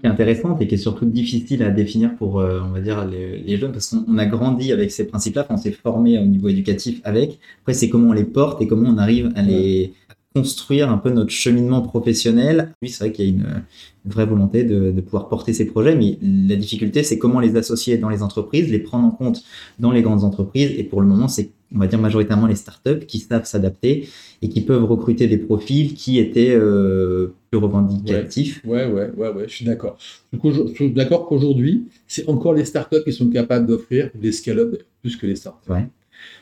[0.00, 3.06] qui est intéressante et qui est surtout difficile à définir pour, euh, on va dire,
[3.06, 6.24] les, les jeunes, parce qu'on on a grandi avec ces principes-là, on s'est formé au
[6.24, 7.38] niveau éducatif avec.
[7.60, 9.92] Après, c'est comment on les porte et comment on arrive à les
[10.34, 12.74] construire un peu notre cheminement professionnel.
[12.82, 13.64] Oui, c'est vrai qu'il y a une,
[14.04, 16.18] une vraie volonté de, de pouvoir porter ces projets, mais
[16.48, 19.42] la difficulté, c'est comment les associer dans les entreprises, les prendre en compte
[19.78, 20.72] dans les grandes entreprises.
[20.78, 24.08] Et pour le moment, c'est, on va dire, majoritairement les startups qui savent s'adapter
[24.42, 28.62] et qui peuvent recruter des profils qui étaient euh, plus revendicatifs.
[28.64, 29.96] Ouais, ouais, ouais, ouais, je suis d'accord.
[30.32, 35.16] Je suis d'accord qu'aujourd'hui, c'est encore les startups qui sont capables d'offrir, les scale-up plus
[35.16, 35.86] que les startups, Ouais.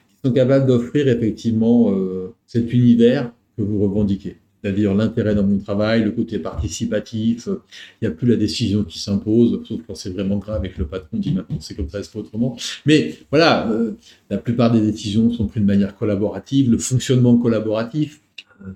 [0.08, 4.36] qui sont capables d'offrir effectivement euh, cet univers que vous revendiquez.
[4.62, 8.98] C'est-à-dire l'intérêt dans mon travail, le côté participatif, il n'y a plus la décision qui
[8.98, 12.02] s'impose, sauf quand c'est vraiment grave et que le patron dit maintenant c'est comme ça,
[12.02, 12.56] c'est pas autrement.
[12.84, 13.92] Mais voilà, euh,
[14.28, 18.20] la plupart des décisions sont prises de manière collaborative, le fonctionnement collaboratif,
[18.62, 18.72] euh,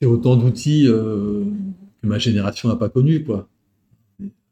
[0.00, 1.44] c'est autant d'outils euh,
[2.00, 3.48] que ma génération n'a pas connu, quoi.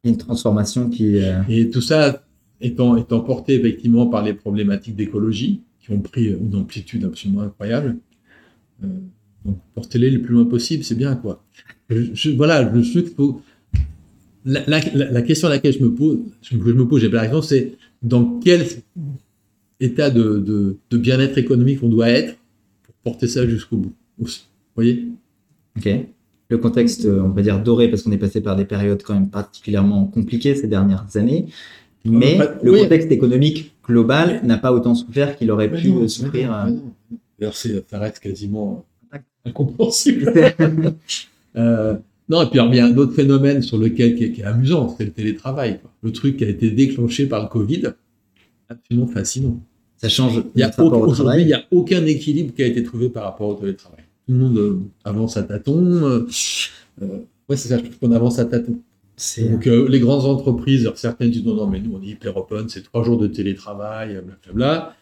[0.04, 2.24] Une transformation qui, Et tout ça
[2.60, 7.98] étant, étant porté effectivement par les problématiques d'écologie, qui ont pris une amplitude absolument incroyable.
[8.84, 8.88] Euh,
[9.80, 11.42] portez-les le plus loin possible, c'est bien, quoi.
[11.88, 13.40] Je, je- voilà, je suis qu'il faut.
[14.44, 17.16] La, la- question à laquelle je me pose, je, que je me pose, j'ai pas
[17.16, 17.72] la réponse, c'est
[18.02, 18.64] dans quel
[19.80, 22.36] état de, de- de bien-être économique on doit être
[22.84, 23.92] pour porter ça jusqu'au bout.
[24.22, 24.40] aussi.
[24.40, 25.08] Vous voyez?
[25.76, 25.88] Ok.
[26.48, 29.14] Le contexte, euh, on va dire doré, parce qu'on est passé par des périodes quand
[29.14, 31.46] même particulièrement compliquées ces dernières années.
[32.04, 32.80] Mais le oui.
[32.82, 36.66] contexte économique global n'a pas autant souffert qu'il aurait pu non, euh, souffrir.
[37.38, 37.50] mais euh.
[37.90, 38.84] ça reste quasiment
[39.44, 40.32] incompréhensible.
[41.56, 41.96] Euh,
[42.28, 44.40] non, et puis alors, il y a un autre phénomène sur lequel qui est, qui
[44.40, 45.80] est amusant, c'est le télétravail.
[45.80, 45.90] quoi.
[46.02, 47.88] Le truc qui a été déclenché par le Covid,
[48.68, 49.60] absolument fascinant.
[49.96, 51.46] Ça change Il y a notre rapport aucun- au Aujourd'hui, il travail.
[51.46, 54.04] n'y a aucun équilibre qui a été trouvé par rapport au télétravail.
[54.28, 55.82] Tout le monde euh, avance à tâtons.
[56.04, 56.28] euh,
[57.02, 57.06] euh,
[57.48, 58.78] ouais, c'est ça, je trouve qu'on avance à tâtons.
[59.50, 62.68] Donc, euh, les grandes entreprises, certaines disent non, non, mais nous, on est hyper open,
[62.68, 64.94] c'est trois jours de télétravail, blablabla.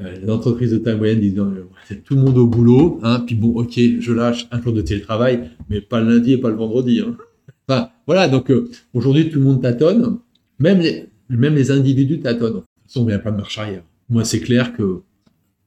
[0.00, 1.40] Euh, les entreprises de taille moyenne disent
[1.86, 4.82] c'est tout le monde au boulot, hein, puis bon, ok, je lâche un jour de
[4.82, 7.00] télétravail, mais pas le lundi et pas le vendredi.
[7.00, 7.16] Hein.
[7.68, 10.18] Enfin, voilà, donc euh, aujourd'hui, tout le monde tâtonne,
[10.58, 12.54] même les, individus tâtonnent.
[12.54, 13.84] De toute façon, on ne vient pas de marche arrière.
[14.08, 15.02] Moi, c'est clair que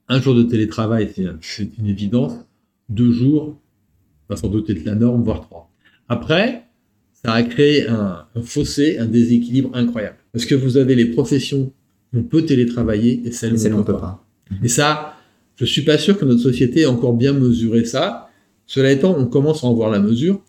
[0.08, 1.10] un jour de télétravail,
[1.40, 2.34] c'est une évidence.
[2.88, 3.58] Deux jours,
[4.28, 5.70] ça sans doute être la norme, voire trois.
[6.08, 6.64] Après,
[7.12, 10.16] ça a créé un, un fossé, un déséquilibre incroyable.
[10.32, 11.72] Parce que vous avez les professions
[12.14, 14.24] on peut télétravailler et celles et où celle on ne peut pas.
[14.50, 14.56] pas.
[14.62, 15.14] Et ça,
[15.56, 18.30] je suis pas sûr que notre société ait encore bien mesuré ça.
[18.66, 20.42] Cela étant, on commence à en voir la mesure.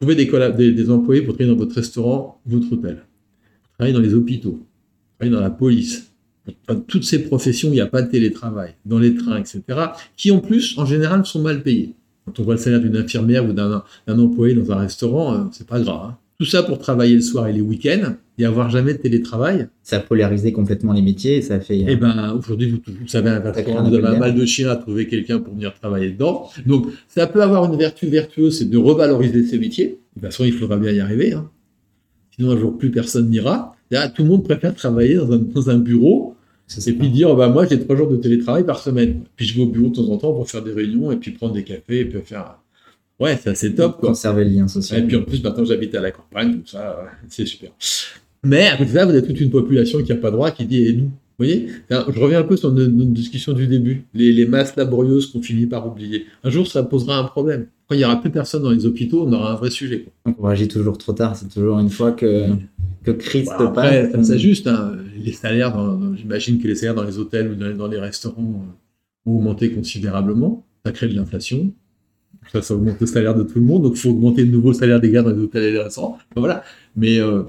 [0.00, 2.96] Trouvez des, des, des employés pour travailler dans votre restaurant, votre hôtel.
[2.96, 4.52] Vous travaillez dans les hôpitaux.
[4.52, 4.64] Vous
[5.18, 6.12] travaillez dans la police.
[6.68, 9.62] Enfin, toutes ces professions, où il n'y a pas de télétravail, dans les trains, etc.,
[10.16, 11.94] qui en plus, en général, sont mal payés.
[12.24, 15.44] Quand on voit le salaire d'une infirmière ou d'un d'un employé dans un restaurant, euh,
[15.52, 16.10] c'est pas grave.
[16.10, 16.18] hein.
[16.38, 19.68] Tout ça pour travailler le soir et les week-ends et avoir jamais de télétravail.
[19.82, 21.78] Ça a polarisé complètement les métiers et ça a fait.
[21.82, 24.76] euh, Eh ben, aujourd'hui, vous, vous savez, un vous avez un mal de chien à
[24.76, 26.48] trouver quelqu'un pour venir travailler dedans.
[26.66, 29.86] Donc, ça peut avoir une vertu vertueuse, c'est de revaloriser ces métiers.
[30.16, 31.32] De toute façon, il faudra bien y arriver.
[31.32, 31.50] hein.
[32.36, 33.74] Sinon, un jour, plus personne n'ira.
[34.14, 36.34] Tout le monde préfère travailler dans un, dans un bureau
[36.86, 39.20] et puis dire, bah, moi, j'ai trois jours de télétravail par semaine.
[39.36, 41.30] Puis je vais au bureau de temps en temps pour faire des réunions et puis
[41.30, 42.58] prendre des cafés et puis faire.
[43.20, 44.08] Ouais, c'est assez top, quoi.
[44.10, 45.04] Conserver le lien social.
[45.04, 47.70] Et puis en plus, maintenant, j'habite à la campagne, tout ça, c'est super.
[48.46, 50.64] Mais à côté de ça, vous avez toute une population qui n'a pas droit, qui
[50.66, 51.68] dit et nous Vous voyez?
[51.90, 54.04] Je reviens un peu sur notre, notre discussion du début.
[54.14, 56.26] Les, les masses laborieuses qu'on finit par oublier.
[56.44, 57.66] Un jour, ça posera un problème.
[57.88, 60.00] Quand il n'y aura plus personne dans les hôpitaux, on aura un vrai sujet.
[60.00, 60.12] quoi.
[60.26, 61.36] Donc, on réagit toujours trop tard.
[61.36, 62.46] C'est toujours une fois que,
[63.04, 64.12] que Christ Voilà, après, passe.
[64.26, 64.66] ça s'ajuste.
[64.66, 64.96] Hein.
[65.24, 65.76] Les salaires,
[66.16, 69.70] j'imagine que les salaires dans les hôtels ou dans, dans les restaurants euh, ont augmenté
[69.70, 70.64] considérablement.
[70.84, 71.72] Ça crée de l'inflation.
[72.52, 73.82] Ça, ça augmente le salaire de tout le monde.
[73.84, 75.80] Donc, il faut augmenter de nouveau le salaire des gars dans les hôtels et les
[75.82, 76.14] restaurants.
[76.16, 76.64] Enfin, voilà.
[76.96, 77.42] Mais euh,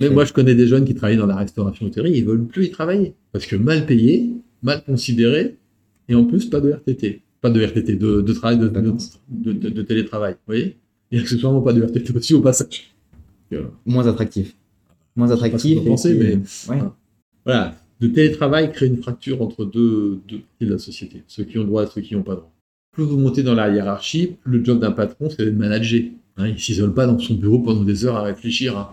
[0.00, 2.66] Mais moi, je connais des jeunes qui travaillent dans la restauration hôtellerie, ils veulent plus
[2.66, 3.14] y travailler.
[3.32, 4.30] Parce que mal payé,
[4.62, 5.56] mal considéré,
[6.08, 7.22] et en plus, pas de RTT.
[7.40, 10.32] Pas de RTT, de, de travail, de, de, de, télétravail.
[10.34, 10.76] Vous voyez?
[11.10, 12.94] Et accessoirement pas de RTT aussi au passage.
[13.52, 14.54] Euh, Moins attractif.
[15.16, 15.84] Moins attractif.
[15.84, 16.82] Pensez, mais ouais.
[17.44, 17.76] voilà.
[18.00, 21.22] De télétravail crée une fracture entre deux, deux parties de la société.
[21.26, 22.52] Ceux qui ont droit et ceux qui n'ont pas droit.
[22.92, 26.02] Plus vous montez dans la hiérarchie, le job d'un patron, c'est de manager.
[26.36, 28.78] Hein, il s'isole pas dans son bureau pendant des heures à réfléchir.
[28.78, 28.90] Hein.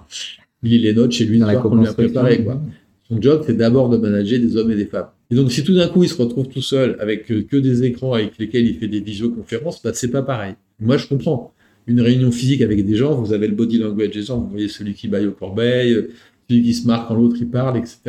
[0.65, 2.43] Lit les notes chez lui dans la qu'on lui a préparé.
[2.43, 2.61] Quoi.
[3.07, 5.09] Son job, c'est d'abord de manager des hommes et des femmes.
[5.29, 7.83] Et donc, si tout d'un coup, il se retrouve tout seul avec euh, que des
[7.83, 10.55] écrans avec lesquels il fait des visioconférences, bah, c'est pas pareil.
[10.79, 11.53] Moi, je comprends.
[11.87, 14.67] Une réunion physique avec des gens, vous avez le body language des gens, vous voyez
[14.67, 16.11] celui qui baille au corbeil, euh,
[16.49, 17.99] celui qui se marque quand l'autre il parle, etc.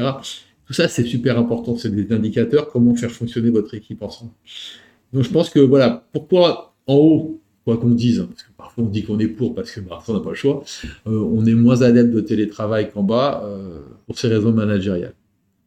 [0.66, 1.76] Tout ça, c'est super important.
[1.76, 4.32] C'est des indicateurs comment faire fonctionner votre équipe ensemble.
[5.12, 8.84] Donc, je pense que voilà, pourquoi en haut, quoi qu'on dise, hein, parce que parfois
[8.84, 10.64] on dit qu'on est pour parce que bah, on n'a pas le choix,
[11.06, 13.44] euh, on est moins adepte de télétravail qu'en bas
[14.06, 15.14] pour ces raisons managériales.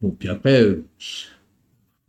[0.01, 0.79] Bon, puis après,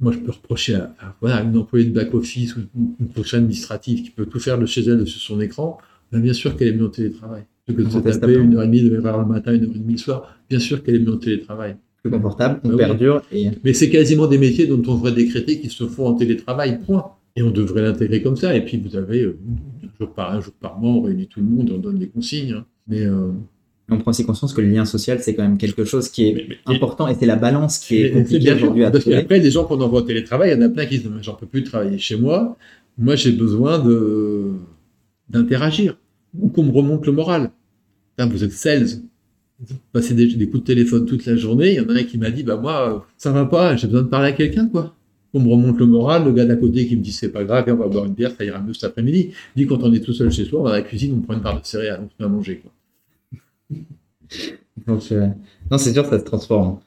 [0.00, 2.60] moi, je peux reprocher à, voilà, une employée de back-office ou
[3.00, 5.78] une fonction administrative qui peut tout faire de chez elle sur son écran,
[6.10, 7.44] ben, bien sûr qu'elle est mieux en télétravail.
[7.68, 9.92] que de se taper une heure et demie, de le matin, une heure et demie
[9.92, 11.76] le soir, bien sûr qu'elle est mieux en télétravail.
[12.02, 13.22] Plus confortable, on ben perdure.
[13.30, 13.50] Et...
[13.62, 17.04] Mais c'est quasiment des métiers dont on devrait décréter qu'ils se font en télétravail, point.
[17.36, 18.56] Et on devrait l'intégrer comme ça.
[18.56, 19.38] Et puis vous avez euh,
[20.00, 22.52] jour par un jour par mois, on réunit tout le monde, on donne des consignes.
[22.52, 22.64] Hein.
[22.88, 23.30] Mais euh,
[23.90, 26.48] on prend aussi conscience que le lien social, c'est quand même quelque chose qui est
[26.66, 29.80] important et c'est la balance qui est compliquée aujourd'hui à Parce qu'après, les gens qu'on
[29.80, 32.16] envoie au télétravail, il y en a plein qui disent J'en peux plus travailler chez
[32.16, 32.56] moi.
[32.98, 34.52] Moi, j'ai besoin de
[35.28, 35.96] d'interagir
[36.38, 37.50] ou qu'on me remonte le moral.
[38.18, 38.86] vous êtes sales,
[39.60, 41.72] vous passez des, coups de téléphone toute la journée.
[41.72, 44.02] Il y en a un qui m'a dit Bah, moi, ça va pas, j'ai besoin
[44.02, 44.94] de parler à quelqu'un, quoi.
[45.32, 47.64] On me remonte le moral, le gars d'à côté qui me dit c'est pas grave,
[47.68, 49.30] on va boire une bière, ça ira mieux cet après-midi.
[49.56, 51.34] Dit quand on est tout seul chez soi, on va à la cuisine, on prend
[51.34, 52.62] une barre de céréales, on se met à manger.
[52.62, 53.78] Quoi.
[54.88, 55.28] Euh,
[55.70, 56.78] non, c'est sûr, ça se transforme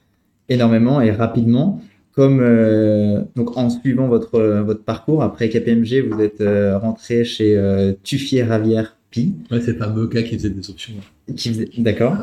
[0.50, 1.82] énormément et rapidement.
[2.14, 7.94] Comme euh, donc en suivant votre votre parcours après KPMG, vous êtes euh, rentré chez
[8.04, 9.36] Tuffier Ravière Pi.
[9.52, 10.94] Ouais, c'est pas Moka qui faisait des options.
[11.36, 12.16] Qui d'accord.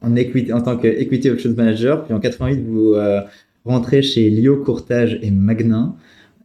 [0.00, 2.94] En equity, en tant que equity options manager, puis en 88 vous
[3.68, 5.94] rentrez chez Lio Courtage et Magnin.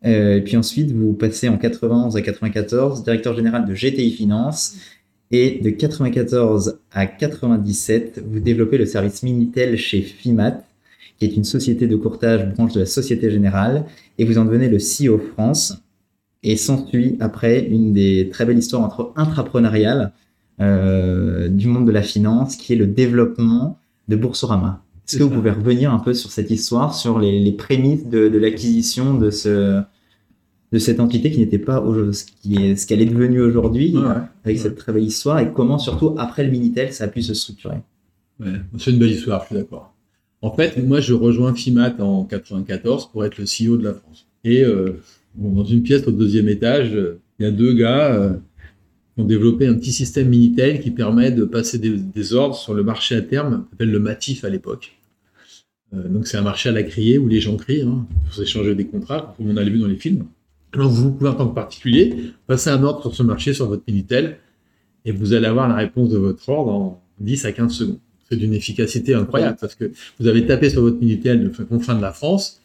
[0.04, 4.76] et puis ensuite, vous passez en 91 à 94 directeur général de GTI Finance
[5.34, 10.64] et de 94 à 97, vous développez le service Minitel chez FIMAT,
[11.18, 13.86] qui est une société de courtage branche de la Société Générale,
[14.20, 15.82] et vous en devenez le CEO France.
[16.44, 20.12] Et s'ensuit après une des très belles histoires entre intrapreneuriales
[20.60, 24.84] euh, du monde de la finance, qui est le développement de Boursorama.
[25.08, 29.16] Est-ce que vous pouvez revenir un peu sur cette histoire, sur les, prémices de l'acquisition
[29.16, 29.84] de ce,
[30.74, 33.96] de cette entité qui n'était pas ce qu'elle est devenue aujourd'hui
[34.44, 37.36] avec cette très belle histoire et comment surtout après le Minitel ça a pu se
[37.36, 37.78] structurer?
[38.78, 39.94] c'est une belle histoire, je suis d'accord.
[40.42, 44.28] En fait, moi je rejoins FIMAT en 94 pour être le CEO de la France.
[44.44, 45.00] Et euh,
[45.36, 46.98] dans une pièce au deuxième étage,
[47.40, 48.34] il y a deux gars euh,
[49.18, 53.16] ont développé un petit système Minitel qui permet de passer des, ordres sur le marché
[53.16, 54.94] à terme, s'appelle le Matif à l'époque.
[55.94, 58.76] Euh, donc c'est un marché à la criée où les gens crient hein, pour s'échanger
[58.76, 60.26] des contrats, comme on a vu dans les films.
[60.74, 63.84] Alors vous pouvez en tant que particulier passer un ordre sur ce marché sur votre
[63.88, 64.38] Minitel
[65.06, 68.00] et vous allez avoir la réponse de votre ordre en 10 à 15 secondes.
[68.30, 72.02] C'est d'une efficacité incroyable parce que vous avez tapé sur votre Minitel de confin de
[72.02, 72.62] la France,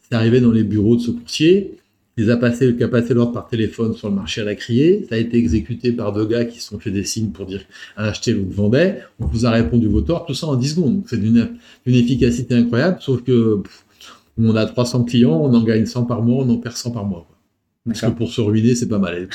[0.00, 1.79] c'est arrivé dans les bureaux de ce courtier,
[2.20, 5.06] il a passé, qui a passé l'ordre par téléphone sur le marché à la criée,
[5.08, 7.62] ça a été exécuté par deux gars qui se sont fait des signes pour dire
[7.96, 11.02] un acheté, l'autre vendait, on vous a répondu votre ordre, tout ça en 10 secondes.
[11.06, 11.48] C'est d'une
[11.86, 13.62] efficacité incroyable, sauf que
[14.38, 17.04] on a 300 clients, on en gagne 100 par mois, on en perd 100 par
[17.04, 17.26] mois.
[17.86, 19.28] Parce que pour se ruiner, c'est pas mal.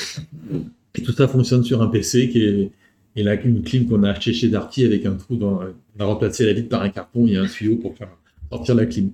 [0.95, 2.71] Et tout ça fonctionne sur un PC qui est,
[3.17, 5.61] et là, une clim qu'on a acheté chez Darty avec un trou dans,
[5.97, 8.09] on a remplacé la vitre par un carton, a un tuyau pour faire
[8.51, 9.11] sortir la clim.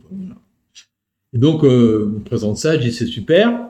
[1.33, 3.69] Et donc, euh, on présente ça, je dis c'est super.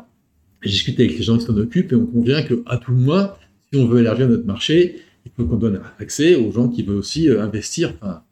[0.61, 2.97] Je discute avec les gens qui s'en occupent et on convient que, à tout le
[2.97, 3.35] moins,
[3.71, 6.97] si on veut élargir notre marché, il faut qu'on donne accès aux gens qui veulent
[6.97, 8.23] aussi euh, investir, enfin,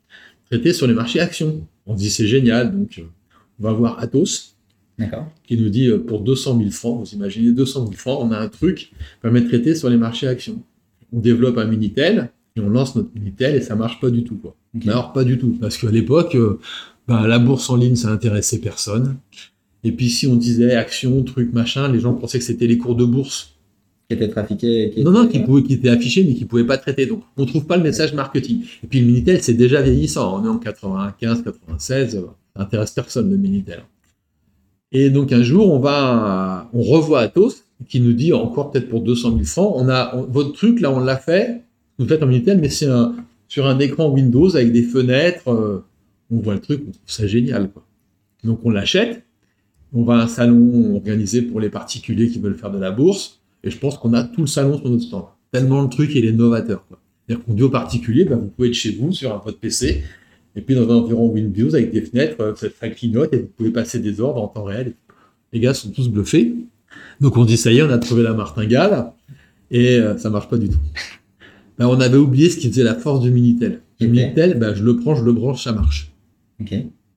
[0.49, 1.67] traiter sur les marchés actions.
[1.85, 3.03] On dit c'est génial, donc euh,
[3.59, 4.55] on va voir Atos,
[5.45, 8.49] qui nous dit pour 200 000 francs, vous imaginez 200 000 francs, on a un
[8.49, 10.61] truc qui permet de traiter sur les marchés actions.
[11.13, 14.35] On développe un Minitel et on lance notre Minitel et ça marche pas du tout.
[14.35, 14.55] Quoi.
[14.87, 16.35] Alors pas du tout, parce qu'à l'époque,
[17.09, 19.17] ben, la bourse en ligne, ça intéressait personne.
[19.83, 22.95] Et puis si on disait actions, trucs, machin, les gens pensaient que c'était les cours
[22.95, 23.55] de bourse.
[24.07, 24.93] Qui étaient trafiqués.
[24.97, 27.07] non, non, qui, pouvaient, qui étaient affichés, mais qui ne pouvaient pas traiter.
[27.07, 28.63] Donc on trouve pas le message marketing.
[28.83, 30.39] Et puis le Minitel, c'est déjà vieillissant.
[30.39, 32.11] On est en 95, 96,
[32.55, 33.83] ça intéresse personne le Minitel.
[34.91, 39.01] Et donc un jour, on va, on revoit Atos qui nous dit encore peut-être pour
[39.01, 41.63] 200 000 francs, on a votre truc là, on l'a fait,
[41.97, 43.15] vous faites un Minitel, mais c'est un,
[43.47, 45.49] sur un écran Windows avec des fenêtres.
[45.49, 45.83] euh,
[46.31, 47.71] on voit le truc, on trouve ça génial.
[47.71, 47.85] Quoi.
[48.43, 49.23] Donc on l'achète.
[49.91, 53.41] On va à un salon organisé pour les particuliers qui veulent faire de la bourse.
[53.63, 55.25] Et je pense qu'on a tout le salon sur notre stand.
[55.51, 56.85] Tellement le truc, il est novateur.
[57.29, 60.03] C'est-à-dire qu'on dit aux particuliers, bah, vous pouvez être chez vous sur un votre PC,
[60.55, 63.71] et puis dans un environnement Windows avec des fenêtres, euh, ça, clignote et vous pouvez
[63.71, 64.93] passer des ordres en temps réel.
[65.53, 66.53] Les gars sont tous bluffés.
[67.19, 69.11] Donc on dit, ça y est, on a trouvé la martingale,
[69.71, 70.79] et euh, ça marche pas du tout.
[71.77, 73.81] Ben, on avait oublié ce qui faisait la force du Minitel.
[73.99, 74.07] Le.
[74.07, 76.11] Minitel, ben, je le prends, je le branche, ça marche.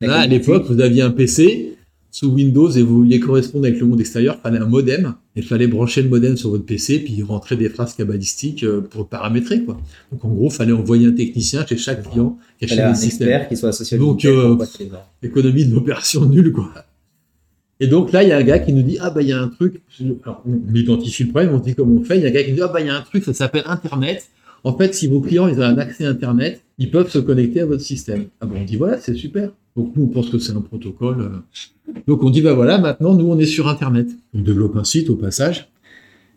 [0.00, 1.76] Là, à l'époque, vous aviez un PC
[2.12, 5.40] sous Windows et vous vouliez correspondre avec le monde extérieur, il fallait un modem, et
[5.40, 9.08] il fallait brancher le modem sur votre PC, puis rentrer des phrases cabalistiques euh, pour
[9.08, 9.80] paramétrer, quoi.
[10.10, 12.98] Donc, en gros, il fallait envoyer un technicien chez chaque client achète fallait un des
[12.98, 13.28] systèmes.
[13.28, 14.58] expert qui soit associé Donc, euh.
[15.22, 16.70] Économie de l'opération nulle, quoi.
[17.80, 19.32] Et donc là, il y a un gars qui nous dit, ah bah il y
[19.32, 19.82] a un truc,
[20.22, 22.44] alors on identifie le problème, on dit comment on fait, il y a un gars
[22.44, 24.22] qui nous dit, ah bah il y a un truc, ça s'appelle Internet.
[24.64, 27.66] En fait, si vos clients ils ont un accès Internet, ils peuvent se connecter à
[27.66, 28.26] votre système.
[28.40, 29.50] Ah bon, on dit, voilà, c'est super.
[29.76, 31.20] Donc nous, on pense que c'est un protocole.
[31.88, 31.92] euh.
[32.06, 34.08] Donc on dit, bah voilà, maintenant, nous, on est sur Internet.
[34.34, 35.68] On développe un site au passage,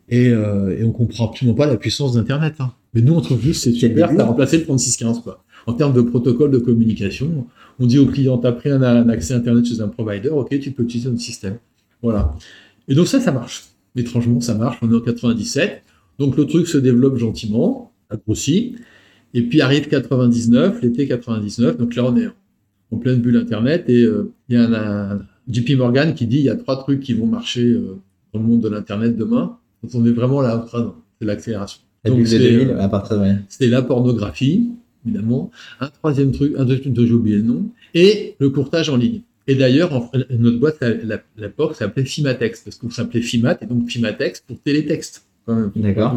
[0.10, 2.56] et, euh, et on comprend absolument pas la puissance d'Internet.
[2.60, 2.74] hein.
[2.94, 5.44] Mais nous, on trouve juste, c'est super, ça a remplacé le 3615, quoi.
[5.68, 7.48] En termes de protocole de communication,
[7.80, 10.72] on dit au client, t'as pris un, un accès Internet chez un provider, ok, tu
[10.72, 11.58] peux utiliser notre système.
[12.02, 12.34] Voilà.
[12.88, 13.66] Et donc ça, ça marche.
[13.96, 14.78] Étrangement, ça marche.
[14.82, 15.82] On est en 97.
[16.20, 17.92] Donc le truc se développe gentiment,
[18.26, 18.76] grossit.
[19.34, 21.78] Et puis arrive 99, l'été 99.
[21.78, 22.28] Donc là, on est
[22.92, 23.86] en pleine bulle Internet.
[23.90, 24.74] Et euh, il y a un,
[25.14, 27.98] un JP Morgan qui dit, il y a trois trucs qui vont marcher euh,
[28.34, 29.58] dans le monde de l'Internet demain.
[29.84, 31.82] Donc on est vraiment là en train de l'accélération.
[32.04, 33.36] La Donc bulle de c'est, 2000, euh, à partir de ouais.
[33.50, 34.70] c'était la pornographie,
[35.06, 35.52] évidemment.
[35.80, 38.96] Un troisième truc, un deuxième truc dont j'ai oublié le nom, et le courtage en
[38.98, 39.22] ligne.
[39.48, 44.42] Et d'ailleurs, notre boîte, la- l'époque, s'appelait Fimatex, parce qu'on s'appelait Fimat, et donc Fimatex
[44.42, 45.26] pour télétexte.
[45.76, 46.12] D'accord.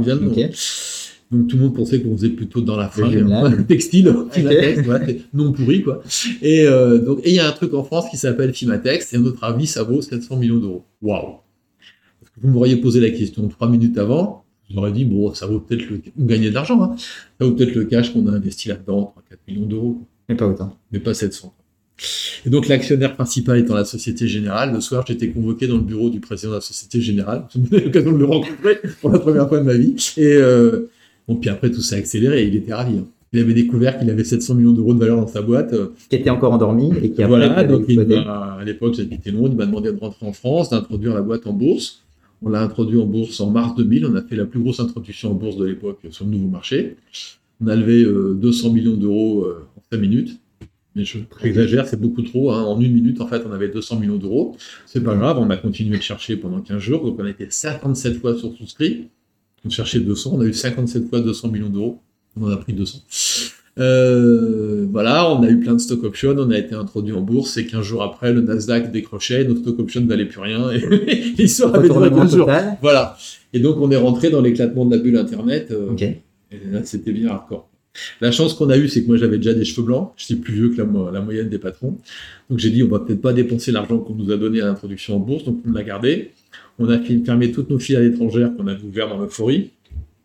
[0.55, 4.14] Ça Donc tout le monde pensait qu'on faisait plutôt dans la fringue, hein, le textile,
[4.30, 6.02] Fimatex, non pourri quoi.
[6.40, 9.16] Et euh, donc et il y a un truc en France qui s'appelle Fimatex, et
[9.16, 10.84] à notre avis, ça vaut 700 millions d'euros.
[11.02, 11.36] Waouh
[12.20, 15.60] Parce que vous m'auriez posé la question trois minutes avant, j'aurais dit bon, ça vaut
[15.60, 16.96] peut-être le, on gagnait de l'argent, hein.
[17.38, 20.76] ça vaut peut-être le cash qu'on a investi là-dedans, 3-4 millions d'euros, Mais pas autant.
[20.92, 21.54] mais pas 700.
[22.46, 26.08] Et donc l'actionnaire principal étant la Société Générale, le soir j'étais convoqué dans le bureau
[26.08, 29.46] du président de la Société Générale, j'ai eu l'occasion de le rencontrer pour la première
[29.48, 30.90] fois de ma vie, et euh,
[31.28, 32.98] bon, puis après tout s'est accéléré et il était ravi.
[32.98, 33.06] hein.
[33.32, 35.74] Il avait découvert qu'il avait 700 millions d'euros de valeur dans sa boîte.
[35.74, 39.50] euh, Qui était encore endormi et qui après voilà, donc il à l'époque j'habitais Londres,
[39.52, 42.02] il m'a demandé de rentrer en France, d'introduire la boîte en bourse.
[42.40, 45.32] On l'a introduit en bourse en mars 2000, on a fait la plus grosse introduction
[45.32, 46.96] en bourse de l'époque sur le nouveau marché.
[47.60, 50.38] On a levé euh, 200 millions d'euros euh, en 5 minutes.
[50.96, 52.50] Mais je exagère, c'est beaucoup trop.
[52.52, 52.62] hein.
[52.62, 54.56] En une minute, en fait, on avait 200 millions d'euros.
[54.86, 57.04] C'est pas grave, on a continué de chercher pendant 15 jours.
[57.04, 59.08] Donc on a été 57 fois sur souscrit.
[59.64, 61.98] On cherchait 200, on a eu 57 fois 200 millions d'euros.
[62.40, 62.98] On en a pris 200.
[63.78, 67.56] Euh, voilà, on a eu plein de stock options, on a été introduit en bourse
[67.59, 70.78] et 15 jours après, le Nasdaq décrochait, nos stock options ne valaient plus rien et
[71.38, 72.46] l'histoire avait duré Retournement 15 jours.
[72.46, 72.76] total.
[72.82, 73.16] Voilà.
[73.52, 75.68] Et donc on est rentré dans l'éclatement de la bulle Internet.
[75.70, 76.02] euh, Ok.
[76.02, 76.16] et
[76.72, 77.68] là, c'était bien hardcore.
[78.20, 80.12] La chance qu'on a eue, c'est que moi, j'avais déjà des cheveux blancs.
[80.16, 81.96] J'étais plus vieux que la, la moyenne des patrons.
[82.48, 85.16] Donc, j'ai dit, on va peut-être pas dépenser l'argent qu'on nous a donné à l'introduction
[85.16, 85.42] en bourse.
[85.44, 86.30] Donc, on l'a gardé.
[86.78, 89.70] On a fermé toutes nos filiales étrangères qu'on avait ouvertes dans l'euphorie.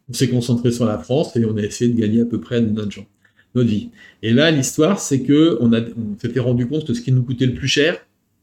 [0.10, 2.62] On s'est concentré sur la France et on a essayé de gagner à peu près
[2.62, 3.06] notre, gens-
[3.56, 3.90] notre vie.
[4.22, 7.24] Et là, l'histoire, c'est que on, a- on s'était rendu compte que ce qui nous
[7.24, 7.98] coûtait le plus cher,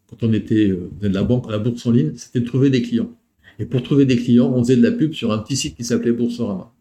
[0.08, 2.82] quand on était euh, de la banque, la bourse en ligne, c'était de trouver des
[2.82, 3.11] clients.
[3.58, 5.84] Et pour trouver des clients, on faisait de la pub sur un petit site qui
[5.84, 6.72] s'appelait Boursorama.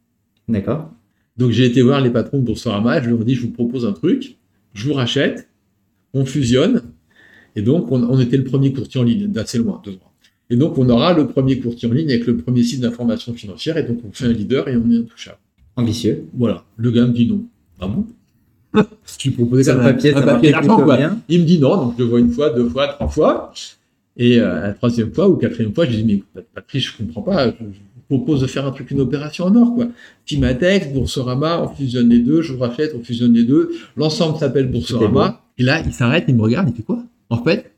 [0.47, 0.89] D'accord.
[1.37, 3.51] Donc j'ai été voir les patrons de Boursorama et je leur ai dit je vous
[3.51, 4.37] propose un truc,
[4.73, 5.47] je vous rachète,
[6.13, 6.81] on fusionne,
[7.55, 10.08] et donc on, on était le premier courtier en ligne, d'assez loin, deux ans.
[10.49, 13.77] Et donc on aura le premier courtier en ligne avec le premier site d'information financière,
[13.77, 15.37] et donc on fait un leader et on est intouchable.
[15.75, 16.25] Ambitieux.
[16.33, 17.43] Voilà, le gars me dit non.
[17.79, 18.05] Ah bon?
[18.73, 20.53] Je lui proposais même papier, un papier.
[21.27, 23.53] Il me dit non, donc je le vois une fois, deux fois, trois fois.
[24.17, 26.03] Et euh, la troisième fois ou quatrième fois, je dis
[26.35, 27.47] mais Patrice, je comprends pas.
[27.47, 27.79] Je, je
[28.09, 29.87] vous propose de faire un truc, une opération en or, quoi.
[30.25, 33.71] Timatex, Boursorama, on fusionne les deux, je vous rachète, on fusionne les deux.
[33.95, 35.41] L'ensemble s'appelle Boursorama.
[35.57, 37.03] Et là, il s'arrête, il me regarde, il fait quoi?
[37.29, 37.71] En fait,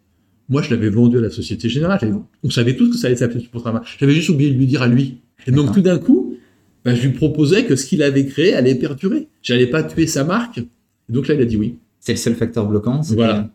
[0.51, 1.99] moi, je l'avais vendu à la Société Générale.
[2.43, 3.83] On savait tous que ça allait s'appeler Boursorama.
[3.97, 5.21] J'avais juste oublié de lui dire à lui.
[5.47, 6.35] Et donc, tout d'un coup,
[6.83, 9.29] ben, je lui proposais que ce qu'il avait créé allait perdurer.
[9.41, 10.57] J'allais pas tuer sa marque.
[10.57, 10.67] Et
[11.13, 11.77] donc là, il a dit oui.
[12.01, 12.99] C'est le seul facteur bloquant.
[13.01, 13.49] Voilà.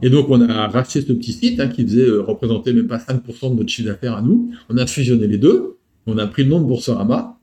[0.00, 2.98] Et donc, on a racheté ce petit site hein, qui faisait euh, représenter même pas
[2.98, 4.52] 5% de notre chiffre d'affaires à nous.
[4.70, 5.76] On a fusionné les deux.
[6.06, 7.38] On a pris le nom de Boursorama.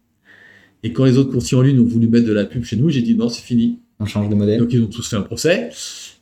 [0.81, 2.89] Et quand les autres courtiers en ligne ont voulu mettre de la pub chez nous,
[2.89, 3.79] j'ai dit non, c'est fini.
[3.99, 4.59] On change de modèle.
[4.59, 5.69] Donc, ils ont tous fait un procès.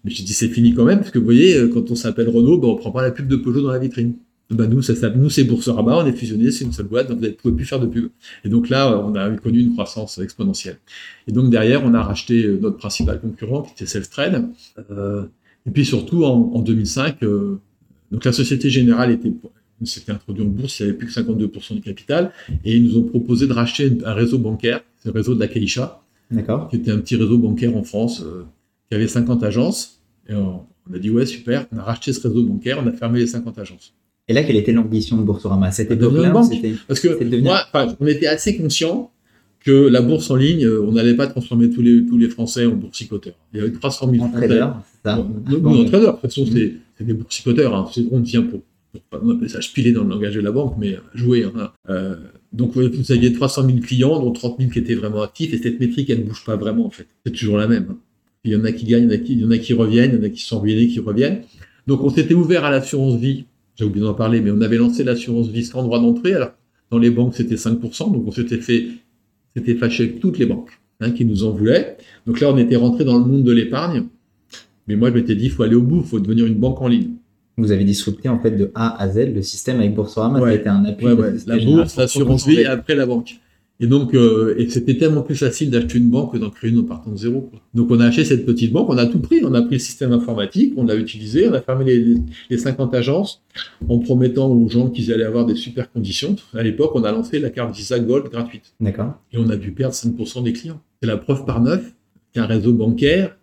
[0.07, 2.29] Mais j'ai dit c'est fini quand même, parce que vous voyez, euh, quand on s'appelle
[2.29, 4.13] Renault, ben, on prend pas la pub de Peugeot dans la vitrine.
[4.49, 7.17] bah nous, ça, ça, nous c'est Boursorama, on est fusionné, c'est une seule boîte, donc
[7.17, 8.07] vous ne pouvez plus faire de pub.
[8.45, 10.77] Et donc là, on a connu une croissance exponentielle.
[11.27, 14.47] Et donc derrière, on a racheté euh, notre principal concurrent, qui était Self-Trade.
[14.91, 15.25] Euh,
[15.65, 17.59] et puis surtout, en, en 2005, euh,
[18.13, 19.33] donc la Société Générale était,
[19.83, 22.31] s'était introduite en bourse, il n'y avait plus que 52% du capital,
[22.63, 25.49] et ils nous ont proposé de racheter un réseau bancaire, c'est le réseau de la
[25.49, 26.01] Caixa,
[26.69, 28.45] qui était un petit réseau bancaire en France, euh,
[28.89, 29.96] qui avait 50 agences.
[30.29, 32.91] Et on, on a dit, ouais, super, on a racheté ce réseau bancaire, on a
[32.91, 33.93] fermé les 50 agences.
[34.27, 36.51] Et là, quelle était l'ambition de Boursorama C'était de devenir une banque.
[36.87, 37.65] Parce que moi,
[37.99, 39.11] on était assez conscient
[39.61, 42.65] que la bourse en ligne, euh, on n'allait pas transformer tous les, tous les Français
[42.65, 43.35] en boursicoteurs.
[43.53, 47.05] Il y avait 300 000 en traders, c'est ça en traders, de toute façon, c'est
[47.05, 47.75] des boursicoteurs.
[47.75, 47.89] Hein.
[48.11, 48.61] On tient pour,
[48.91, 51.43] pour, on appelle ça piler dans le langage de la banque, mais euh, jouer.
[51.45, 51.71] Hein.
[51.89, 52.15] Euh,
[52.53, 55.79] donc, vous aviez 300 000 clients, dont 30 000 qui étaient vraiment actifs, et cette
[55.79, 57.07] métrique, elle ne bouge pas vraiment, en fait.
[57.25, 57.95] C'est toujours la même.
[58.43, 59.57] Il y en a qui gagnent, il y en a qui, il y en a
[59.57, 61.41] qui reviennent, il y en a qui sont ruinés, qui reviennent.
[61.85, 63.45] Donc, on s'était ouvert à l'assurance vie
[63.77, 66.33] j'ai oublié d'en parler, mais on avait lancé l'assurance vie sans droit d'entrée.
[66.33, 66.51] Alors,
[66.89, 68.87] dans les banques, c'était 5%, donc on s'était fait,
[69.55, 71.97] c'était fâché avec toutes les banques hein, qui nous en voulaient.
[72.25, 74.05] Donc là, on était rentré dans le monde de l'épargne.
[74.87, 76.81] Mais moi, je m'étais dit, il faut aller au bout, il faut devenir une banque
[76.81, 77.11] en ligne.
[77.57, 80.57] Vous avez disrupté en fait de A à Z le système avec Boursorama, ouais.
[80.57, 81.07] c'était un appui.
[81.07, 81.33] Ouais, ouais.
[81.47, 83.39] La bourse, l'assurance vie et après la banque.
[83.79, 86.79] Et donc, euh, et c'était tellement plus facile d'acheter une banque que d'en créer une
[86.79, 87.41] en partant de zéro.
[87.41, 87.59] Quoi.
[87.75, 89.79] Donc, on a acheté cette petite banque, on a tout pris, on a pris le
[89.79, 92.17] système informatique, on l'a utilisé, on a fermé les,
[92.49, 93.43] les 50 agences
[93.87, 96.35] en promettant aux gens qu'ils allaient avoir des super conditions.
[96.53, 98.73] À l'époque, on a lancé la carte Visa Gold gratuite.
[98.79, 99.13] D'accord.
[99.31, 100.81] Et on a dû perdre 5% des clients.
[101.01, 101.93] C'est la preuve par neuf
[102.33, 103.37] qu'un réseau bancaire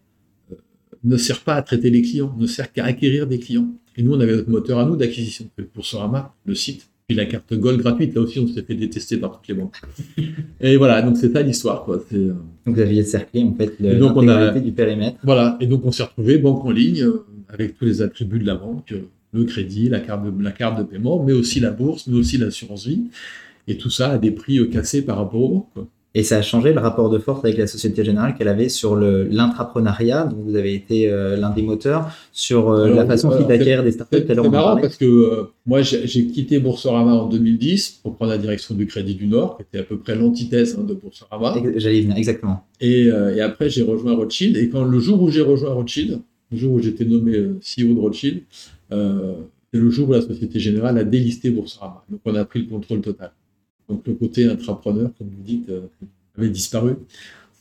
[0.50, 0.56] euh,
[1.04, 3.68] ne sert pas à traiter les clients, ne sert qu'à acquérir des clients.
[3.96, 5.48] Et nous, on avait notre moteur à nous d'acquisition.
[5.72, 9.18] Pour Sorama, le site, puis la carte Gold gratuite, là aussi, on s'est fait détester
[9.18, 9.76] par toutes les banques.
[10.60, 11.84] et voilà, donc c'est ça l'histoire.
[11.84, 12.02] Quoi.
[12.10, 12.36] Donc
[12.66, 15.18] vous aviez cerclé en fait l'intégralité du périmètre.
[15.22, 18.46] Voilà, et donc on s'est retrouvé banque en ligne euh, avec tous les attributs de
[18.46, 19.02] la banque, euh,
[19.32, 22.38] le crédit, la carte de, la carte de paiement, mais aussi la bourse, mais aussi
[22.38, 23.04] l'assurance vie.
[23.68, 25.88] Et tout ça à des prix euh, cassés par rapport aux banques.
[26.16, 28.94] Et ça a changé le rapport de force avec la Société Générale qu'elle avait sur
[28.94, 33.42] l'intrapreneuriat, dont vous avez été euh, l'un des moteurs, sur euh, Alors, la façon euh,
[33.42, 34.22] d'acquérir des startups.
[34.24, 38.76] C'est marrant parce que euh, moi, j'ai quitté Boursorama en 2010 pour prendre la direction
[38.76, 41.56] du Crédit du Nord, qui était à peu près l'antithèse hein, de Boursorama.
[41.76, 42.64] J'allais venir, exactement.
[42.80, 44.56] Et, et après, j'ai rejoint Rothschild.
[44.56, 46.20] Et quand le jour où j'ai rejoint Rothschild,
[46.52, 48.42] le jour où j'étais nommé CEO de Rothschild,
[48.90, 52.04] c'est le jour où la Société Générale a délisté Boursorama.
[52.08, 53.32] Donc, on a pris le contrôle total.
[53.88, 55.82] Donc le côté intrapreneur, comme vous dites, euh,
[56.38, 56.94] avait disparu.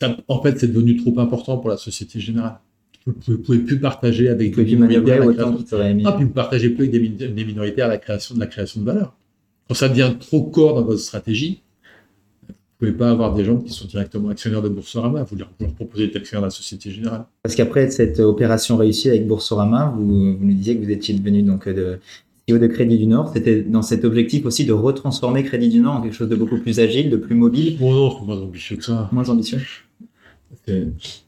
[0.00, 2.58] Ça, en fait, c'est devenu trop important pour la Société Générale.
[3.06, 6.04] Vous ne pouvez plus partager avec des minorités la création...
[6.06, 8.46] Ah, puis vous partagez plus avec des, min des, minorités à la création de la
[8.46, 9.14] création de valeur.
[9.68, 11.60] Quand ça devient trop corps dans votre stratégie,
[12.48, 15.22] vous ne pouvez pas avoir des gens qui sont directement actionnaires de Boursorama.
[15.22, 17.26] Vous leur, leur proposez d'être actionnaire de la Société Générale.
[17.42, 21.42] Parce qu'après cette opération réussie avec Boursorama, vous, vous nous disiez que vous étiez devenu
[21.42, 21.98] donc de
[22.48, 25.94] CEO de Crédit du Nord, c'était dans cet objectif aussi de retransformer Crédit du Nord
[25.96, 27.78] en quelque chose de beaucoup plus agile, de plus mobile.
[27.78, 29.08] Bon, non, c'est moins ambitieux que ça.
[29.12, 29.60] Moins ambitieux.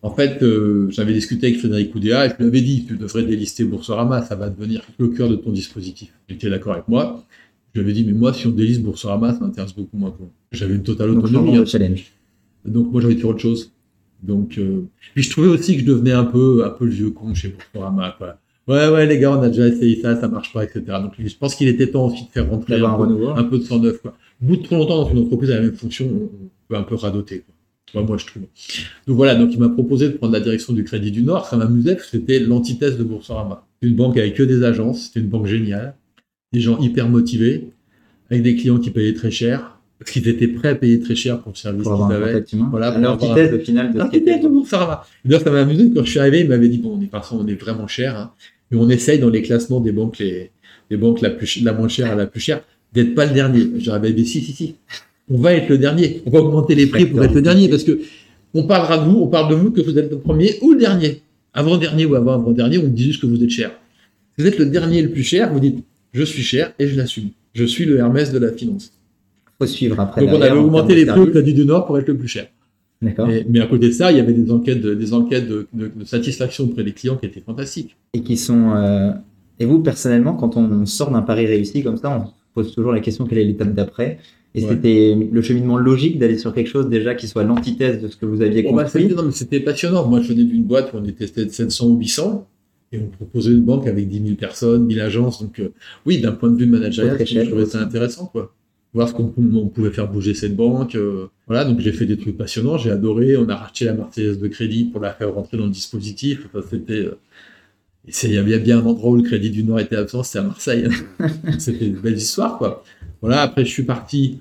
[0.02, 3.24] En fait, euh, j'avais discuté avec Frédéric Oudéa et je lui avais dit, tu devrais
[3.24, 6.12] délister Boursorama, ça va devenir le cœur de ton dispositif.
[6.28, 7.24] Il était d'accord avec moi.
[7.74, 10.14] Je lui avais dit, mais moi, si on déliste Boursorama, ça m'intéresse beaucoup moins.
[10.52, 11.52] J'avais une totale autonomie.
[11.52, 11.66] Donc, hein.
[11.66, 12.12] challenge.
[12.64, 13.72] Donc, moi, j'avais fait autre chose.
[14.22, 14.84] Donc, euh...
[15.14, 17.48] puis je trouvais aussi que je devenais un peu, un peu le vieux con chez
[17.48, 18.14] Boursorama.
[18.16, 18.38] Quoi.
[18.68, 20.82] Ouais, ouais, les gars, on a déjà essayé ça, ça marche pas, etc.
[21.00, 23.58] Donc, je pense qu'il était temps aussi de faire rentrer un, un, peu, un, peu,
[23.58, 24.02] de sang neuf.
[24.02, 24.16] Quoi.
[24.42, 26.82] Au bout de trop longtemps dans une entreprise à la même fonction, on peut un
[26.82, 27.44] peu radoter.
[27.46, 28.02] Quoi.
[28.02, 28.42] Moi, je trouve.
[29.06, 31.46] Donc voilà, donc il m'a proposé de prendre la direction du Crédit du Nord.
[31.46, 33.64] Ça m'amusait parce que c'était l'antithèse de Boursorama.
[33.82, 35.94] Une banque avec que des agences, c'était une banque géniale,
[36.52, 37.68] des gens hyper motivés,
[38.30, 41.40] avec des clients qui payaient très cher, parce qu'ils étaient prêts à payer très cher
[41.40, 42.44] pour le service qu'ils avaient.
[42.70, 45.04] Voilà, l'antithèse au final de L'antithèse de Boursorama.
[45.24, 47.46] D'ailleurs, ça m'a amusé quand je suis arrivé, il m'avait dit, bon, on est, on
[47.46, 48.32] est vraiment cher, hein,
[48.70, 50.50] mais on essaye dans les classements des banques, les,
[50.90, 52.62] les banques la, plus, la moins chère à la plus chère,
[52.92, 53.66] d'être pas le dernier.
[53.78, 54.74] J'aurais dit, si, si, si.
[55.28, 56.22] On va être le dernier.
[56.26, 58.00] On va augmenter les prix pour être le dernier parce que
[58.54, 60.78] on parlera de vous, on parle de vous que vous êtes le premier ou le
[60.78, 61.22] dernier.
[61.52, 63.72] Avant-dernier ou avant-avant-dernier, on dit juste que vous êtes cher.
[64.38, 65.78] Vous êtes le dernier le plus cher, vous dites,
[66.12, 67.30] je suis cher et je l'assume.
[67.54, 68.92] Je suis le Hermès de la finance.
[69.58, 70.20] Faut suivre après.
[70.20, 72.46] Donc on avait augmenté les prix au Crédit du Nord pour être le plus cher.
[73.02, 75.68] Et, mais à côté de ça, il y avait des enquêtes, de, des enquêtes de,
[75.74, 77.96] de, de, satisfaction auprès des clients qui étaient fantastiques.
[78.14, 78.72] Et qui sont.
[78.74, 79.12] Euh...
[79.58, 83.00] Et vous, personnellement, quand on sort d'un pari réussi comme ça, on pose toujours la
[83.00, 84.18] question quelle est l'étape d'après?
[84.54, 84.70] Et ouais.
[84.70, 88.24] c'était le cheminement logique d'aller sur quelque chose déjà qui soit l'antithèse de ce que
[88.24, 89.06] vous aviez bon, construit?
[89.08, 90.06] Bah, non, mais c'était passionnant.
[90.08, 92.46] Moi, je venais d'une boîte où on était 700 ou 800
[92.92, 95.42] et on proposait une banque avec 10 000 personnes, 1000 agences.
[95.42, 95.72] Donc, euh,
[96.06, 98.54] oui, d'un point de vue managérial, je trouvais ça intéressant, quoi
[98.94, 100.94] voir ce qu'on on pouvait faire bouger cette banque.
[100.94, 103.36] Euh, voilà, donc j'ai fait des trucs passionnants, j'ai adoré.
[103.36, 106.46] On a racheté la Marseillaise de crédit pour la faire rentrer dans le dispositif.
[106.46, 107.04] Enfin, c'était.
[107.06, 107.18] Euh...
[108.22, 110.42] Il y avait bien un endroit où le Crédit du Nord était absent, c'était à
[110.42, 110.86] Marseille.
[111.58, 112.84] c'était une belle histoire, quoi.
[113.20, 114.38] Voilà, après, je suis parti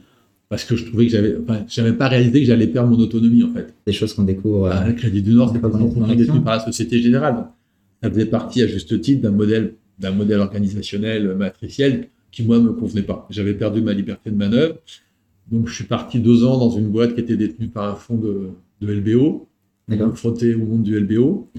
[0.49, 3.43] parce que je trouvais que j'avais, enfin, j'avais pas réalisé que j'allais perdre mon autonomie,
[3.43, 3.73] en fait.
[3.87, 4.67] Des choses qu'on découvre.
[4.67, 5.69] Ah, le Crédit du Nord, c'est pas
[6.15, 7.47] détenu par la Société Générale.
[8.03, 12.73] ça faisait partie, à juste titre, d'un modèle, d'un modèle organisationnel matriciel qui, moi, me
[12.73, 13.25] convenait pas.
[13.29, 14.75] J'avais perdu ma liberté de manœuvre.
[15.49, 18.17] Donc, je suis parti deux ans dans une boîte qui était détenue par un fonds
[18.17, 18.49] de,
[18.81, 19.47] de LBO,
[20.15, 21.49] frotté au monde du LBO.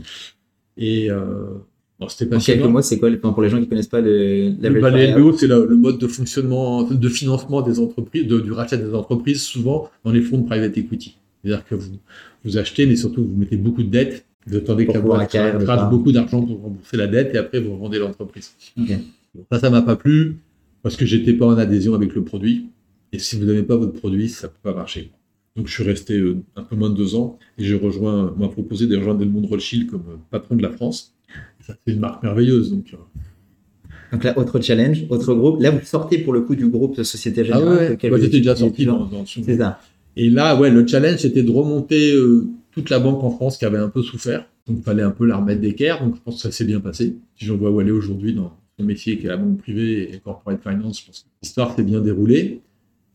[0.76, 1.54] Et euh,
[1.98, 4.68] bon, c'était pas quelques mots, c'est quoi pour les gens qui connaissent pas le, la
[4.68, 9.42] bah, LBO C'est le, mode de fonctionnement, de financement des entreprises, du rachat des entreprises,
[9.42, 11.16] souvent dans les fonds de private equity.
[11.42, 11.92] C'est-à-dire que vous,
[12.44, 16.12] vous achetez, mais surtout vous mettez beaucoup de dettes, vous attendez que la boîte beaucoup
[16.12, 18.52] d'argent pour rembourser la dette et après vous revendez l'entreprise.
[19.50, 20.36] Ça, ça m'a pas plu
[20.86, 22.66] parce que j'étais pas en adhésion avec le produit.
[23.12, 25.10] Et si vous n'avez pas votre produit, ça peut pas marcher.
[25.56, 28.40] Donc je suis resté euh, un peu moins de deux ans et j'ai rejoint, on
[28.40, 31.12] m'a proposé de rejoindre Delmond Rothschild comme euh, patron de la France.
[31.58, 32.70] Ça c'est une marque merveilleuse.
[32.70, 32.98] Donc, euh.
[34.12, 35.60] donc là, autre challenge, autre groupe.
[35.60, 37.64] Là, vous sortez pour le coup du groupe de Société Générale.
[37.66, 38.20] Ah ouais, ouais.
[38.20, 39.80] j'étais déjà sorti dans, dans C'est ça.
[40.14, 42.14] Et là, ouais, le challenge, c'était de remonter
[42.70, 44.46] toute la banque en France qui avait un peu souffert.
[44.68, 46.00] Donc il fallait un peu la remettre d'équerre.
[46.04, 47.16] Donc je pense que ça s'est bien passé.
[47.34, 50.18] Si j'en vois où aller aujourd'hui dans son métier qui est la banque privée et
[50.18, 52.60] corporate finance, je pense que l'histoire s'est bien déroulée.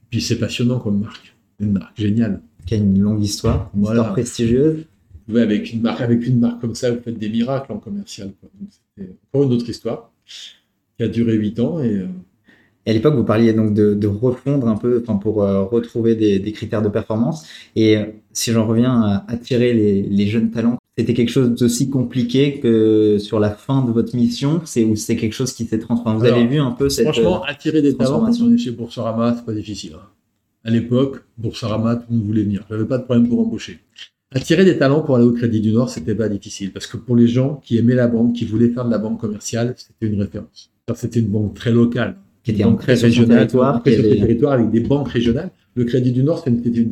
[0.10, 2.42] Puis c'est passionnant comme marque une marque géniale.
[2.66, 4.86] Qui a une longue histoire, une histoire prestigieuse.
[5.28, 8.32] Oui, avec une marque, avec une marque comme ça, vous faites des miracles en commercial.
[8.70, 10.12] C'était encore une autre histoire
[10.98, 11.96] qui a duré huit ans et.
[11.96, 12.08] Euh,
[12.88, 16.90] à l'époque, vous parliez donc de, refondre un peu, pour euh, retrouver des, critères de
[16.90, 17.48] performance.
[17.76, 22.60] Et euh, si j'en reviens à attirer les, jeunes talents, c'était quelque chose d'aussi compliqué
[22.60, 26.20] que sur la fin de votre mission, c'est ou c'est quelque chose qui s'est transformé.
[26.20, 29.36] Vous avez vu un peu cette franchement attirer des talents quand on est chez Boursorama,
[29.38, 29.94] c'est pas difficile.
[29.96, 30.08] Hein
[30.64, 32.66] à l'époque, Boursorama, tout le monde voulait venir.
[32.70, 33.80] J'avais pas de problème pour embaucher.
[34.34, 37.16] Attirer des talents pour aller au Crédit du Nord, c'était pas difficile parce que pour
[37.16, 40.22] les gens qui aimaient la banque, qui voulaient faire de la banque commerciale, c'était une
[40.22, 40.72] référence.
[40.96, 45.52] C'était une banque très locale, qui était très régionale, territoire, territoire avec des banques régionales.
[45.76, 46.86] Le Crédit du Nord, c'était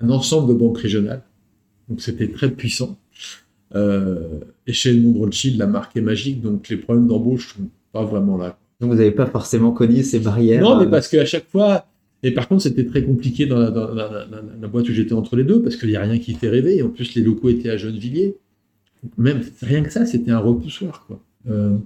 [0.00, 1.22] un ensemble de banques régionales,
[1.88, 2.98] donc c'était très puissant.
[3.74, 8.04] Euh, et chez Edmond Rothschild, la marque est magique, donc les problèmes d'embauche sont pas
[8.04, 8.58] vraiment là.
[8.80, 10.62] Donc vous n'avez pas forcément connu ces barrières.
[10.62, 11.86] Non, mais euh, parce qu'à chaque fois,
[12.22, 15.76] et par contre, c'était très compliqué dans la, boîte où j'étais entre les deux, parce
[15.76, 16.76] qu'il n'y a rien qui fait rêver.
[16.76, 18.36] Et en plus, les locaux étaient à Gennevilliers.
[19.18, 21.04] Même rien que ça, c'était un repoussoir.
[21.06, 21.20] Quoi.
[21.50, 21.76] Euh,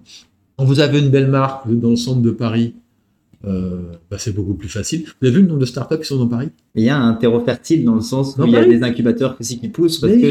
[0.57, 2.75] quand vous avez une belle marque dans le centre de Paris,
[3.45, 5.05] euh, bah, c'est beaucoup plus facile.
[5.21, 6.49] Vous avez vu le nombre de startups qui sont dans Paris?
[6.75, 9.37] Il y a un terreau fertile dans le sens où il y a des incubateurs
[9.39, 10.31] aussi qui poussent parce que c'est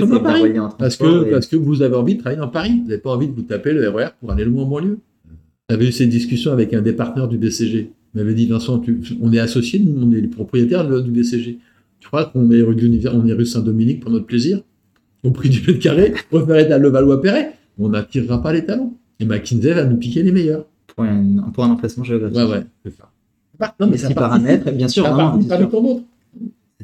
[0.78, 2.82] parce que, parce que vous avez envie de travailler dans Paris.
[2.84, 5.00] Vous n'avez pas envie de vous taper le RER e pour aller loin en banlieue.
[5.70, 8.82] J'avais eu cette discussion avec un des partenaires du BCG m'avait dit Vincent,
[9.22, 11.60] on est associés, on est les propriétaires du BCG.
[12.00, 12.76] Tu crois qu'on est rue,
[13.14, 14.62] on est rue Saint-Dominique pour notre plaisir?
[15.24, 17.54] Au prix du mètre carré, on préfère être à Levallois-Perret.
[17.78, 18.98] On n'attirera pas les talents.
[19.20, 20.66] Et McKinsey va nous piquer les meilleurs.
[20.96, 22.38] Pour un, pour un emplacement géographique.
[22.38, 23.10] Ouais, ouais, c'est ça.
[23.80, 25.06] Non, mais, c'est paramètres, bien sûr.
[25.06, 26.04] Ça non,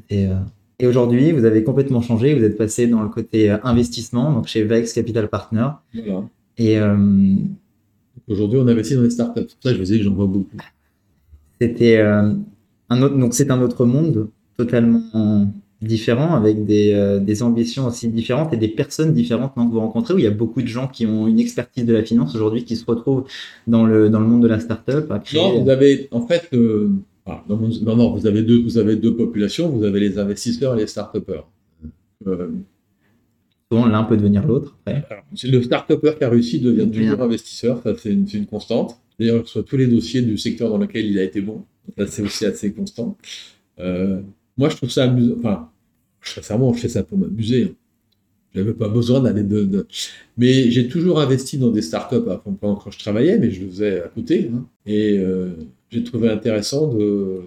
[0.09, 0.36] Et, euh,
[0.80, 2.34] et aujourd'hui, vous avez complètement changé.
[2.34, 5.68] Vous êtes passé dans le côté euh, investissement, donc chez Vex Capital Partner.
[5.93, 6.24] Voilà.
[6.57, 7.36] Et euh,
[8.28, 9.41] aujourd'hui, on investit dans les startups.
[9.47, 10.57] C'est pour ça que je vous dis que j'en vois beaucoup.
[11.59, 12.34] C'était euh,
[12.89, 15.47] un autre, donc c'est un autre monde totalement
[15.82, 20.13] différent avec des, euh, des, ambitions aussi différentes et des personnes différentes que vous rencontrez
[20.13, 22.63] où il y a beaucoup de gens qui ont une expertise de la finance aujourd'hui
[22.63, 23.25] qui se retrouvent
[23.67, 25.11] dans le, dans le monde de la startup.
[25.34, 26.91] Non, vous avez en fait euh,
[27.49, 30.88] non, non, vous avez deux vous avez deux populations, vous avez les investisseurs et les
[30.88, 31.47] start-upers.
[33.71, 34.77] Souvent l'un peut devenir l'autre.
[35.43, 38.97] Le start-upper qui a réussi devient toujours investisseur, ça c'est une, une constante.
[39.19, 41.63] D'ailleurs, soit tous les dossiers du secteur dans lequel il a été bon.
[41.97, 43.17] Ça, c'est aussi assez constant.
[44.58, 45.36] Moi, je trouve ça amusant.
[45.39, 45.70] Enfin,
[46.22, 47.64] sincèrement, je fais ça pour m'amuser.
[47.66, 47.76] Hein.
[48.54, 49.88] Je n'avais pas besoin d'aller de,
[50.38, 54.10] Mais j'ai toujours investi dans des startups quand je travaillais, mais je le faisais à
[54.10, 54.52] côté.
[54.54, 54.66] Hein.
[54.86, 55.52] Et euh,
[55.89, 57.43] j'ai trouvé intéressant de,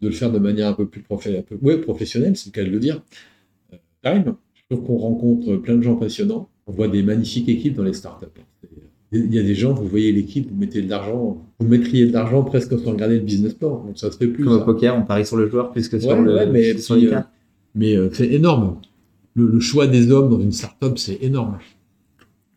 [0.00, 3.02] de, le faire de manière un peu plus professionnelle, c'est le cas de le dire.
[3.74, 3.76] Euh,
[4.54, 6.48] je trouve qu'on rencontre plein de gens passionnants.
[6.66, 8.26] On voit des magnifiques équipes dans les startups.
[9.10, 12.12] Il y a des gens, vous voyez l'équipe, vous mettez de l'argent, vous mettriez de
[12.12, 13.82] l'argent presque sans regarder le business plan.
[13.86, 14.44] Donc ça se fait plus.
[14.44, 16.46] Comme au poker, on parie sur le joueur plus que sur le.
[16.46, 17.20] mais, euh,
[17.74, 18.80] mais euh, c'est énorme.
[19.34, 21.58] Le, choix des hommes dans une startup, c'est énorme.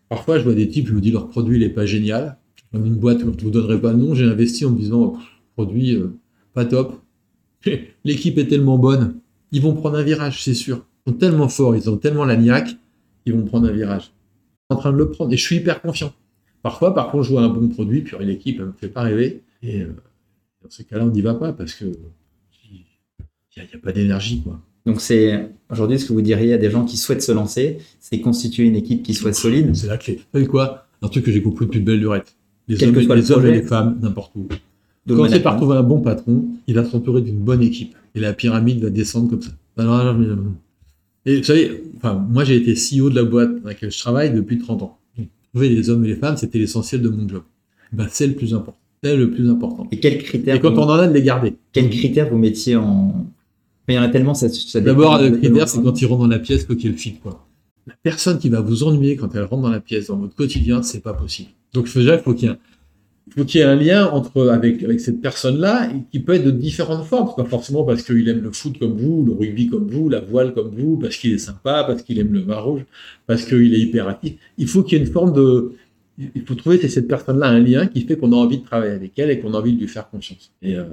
[0.10, 2.38] Parfois, je vois des types, je me dis leur produit, il est pas génial.
[2.74, 5.16] Dans une boîte, je ne vous donnerai pas de nom, j'ai investi en me disant,
[5.56, 6.18] produit euh,
[6.54, 6.99] pas top.
[8.04, 9.16] L'équipe est tellement bonne,
[9.52, 10.86] ils vont prendre un virage, c'est sûr.
[11.06, 12.76] Ils sont tellement forts, ils ont tellement la niaque,
[13.26, 14.12] ils vont prendre un virage.
[14.12, 16.14] Ils sont en train de le prendre et je suis hyper confiant.
[16.64, 19.41] Parfois, par contre, je vois un bon produit, puis l'équipe ne me fait pas rêver.
[19.64, 19.95] Et euh,
[20.64, 21.86] dans ces cas-là, on n'y va pas parce que
[23.57, 24.41] il n'y a, pas d'énergie.
[24.41, 24.62] quoi.
[24.86, 28.22] Donc, c'est aujourd'hui ce que vous diriez à des gens qui souhaitent se lancer, c'est
[28.22, 29.76] constituer une équipe qui soit solide?
[29.76, 30.16] C'est la clé.
[30.16, 30.88] Vous savez quoi?
[31.01, 32.36] Un truc que j'ai compris depuis de belle lurette.
[32.68, 34.47] Les Quel hommes, que soit le les hommes et les femmes, n'importe où.
[35.05, 37.95] de Quand c'est par trouver un bon patron, il va s'entourer d'une bonne équipe.
[38.16, 39.51] Et la pyramide va descendre comme ça.
[39.78, 40.36] Alors, alors, mais, euh,
[41.26, 44.34] Et vous savez, enfin, moi j'ai été CEO de la boîte dans laquelle je travaille
[44.34, 44.97] depuis 30 ans.
[45.54, 47.43] Les hommes et les femmes, c'était l'essentiel de mon job.
[47.91, 48.78] Ben, c'est le plus important.
[49.04, 49.88] C'est le plus important.
[49.91, 51.56] Et quels critères Et quand vous- on en a, de les garder.
[51.74, 53.26] Quels critères vous mettiez en.
[53.88, 56.06] Mais il y en a tellement, ça, ça dépend D'abord, le critère, c'est quand ils
[56.06, 57.45] rentrent dans la pièce, faut qu'il y ait le fit, quoi.
[57.88, 60.84] La personne qui va vous ennuyer quand elle rentre dans la pièce, dans votre quotidien,
[60.84, 61.49] c'est pas possible.
[61.74, 62.58] Donc, déjà, il faut qu'il y ait un,
[63.30, 66.51] faut qu'il y ait un lien entre, avec, avec cette personne-là, qui peut être de
[66.51, 67.34] différentes formes.
[67.36, 70.53] Pas forcément parce qu'il aime le foot comme vous, le rugby comme vous, la voile
[70.53, 72.82] comme vous, parce qu'il est sympa, parce qu'il aime le vin rouge,
[73.28, 74.34] parce qu'il est hyperactif.
[74.57, 75.74] Il faut qu'il y ait une forme de,
[76.17, 79.17] il faut trouver cette personne-là un lien qui fait qu'on a envie de travailler avec
[79.17, 80.51] elle et qu'on a envie de lui faire confiance.
[80.61, 80.84] Et, euh,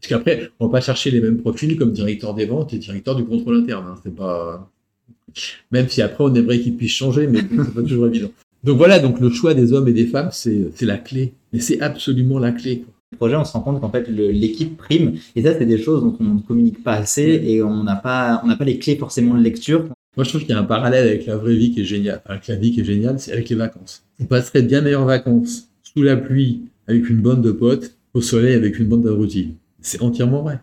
[0.00, 3.16] parce qu'après, on va pas chercher les mêmes profils comme directeur des ventes et directeur
[3.16, 3.84] du contrôle interne.
[3.88, 4.00] hein.
[4.02, 4.70] C'est pas,
[5.70, 8.30] même si après on aimerait qu'ils puissent changer, mais c'est pas toujours évident.
[8.64, 11.34] Donc voilà, donc le choix des hommes et des femmes, c'est la clé.
[11.52, 12.80] Mais c'est absolument la clé.
[12.80, 12.94] quoi.
[13.12, 15.14] le projet, on se rend compte qu'en fait, l'équipe prime.
[15.36, 18.40] Et ça, c'est des choses dont on ne communique pas assez et on n'a pas,
[18.44, 19.84] on n'a pas les clés forcément de lecture.
[20.16, 22.20] Moi, je trouve qu'il y a un parallèle avec la vraie vie qui est géniale.
[22.26, 24.02] Avec la vie qui est géniale, c'est avec les vacances.
[24.18, 28.20] Vous passerez de bien meilleures vacances sous la pluie avec une bande de potes, au
[28.20, 29.54] soleil avec une bande d'abrutis.
[29.80, 30.58] C'est entièrement vrai.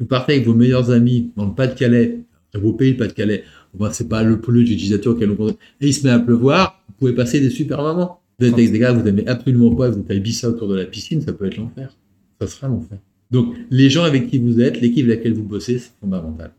[0.00, 2.20] Vous partez avec vos meilleurs amis dans le Pas-de-Calais,
[2.54, 3.44] dans vos pays, le Pas-de-Calais.
[3.78, 5.58] Ben, c'est pas le plus utilisateur auquel on compte.
[5.80, 8.20] Et il se met à pleuvoir, vous pouvez passer des super moments.
[8.38, 10.76] Vous êtes avec des gars vous aimez absolument pas, vous êtes à Ibiza autour de
[10.76, 11.94] la piscine, ça peut être l'enfer.
[12.40, 12.98] Ça sera l'enfer.
[13.30, 16.52] Donc, les gens avec qui vous êtes, l'équipe avec laquelle vous bossez, c'est fondamental.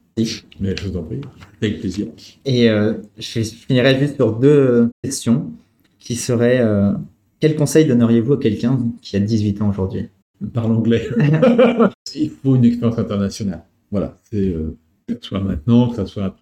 [0.60, 1.22] Mais je vous en prie,
[1.62, 2.08] avec plaisir.
[2.46, 5.52] Et euh, je, finirai juste sur deux questions
[5.98, 6.92] qui seraient euh,
[7.40, 10.08] quel conseil donneriez-vous à quelqu'un qui a 18 ans aujourd'hui?
[10.54, 11.08] Parle anglais.
[12.16, 13.64] Il faut une expérience internationale.
[13.92, 14.76] Voilà, c'est euh,
[15.08, 16.36] que ce soit maintenant, que ce soit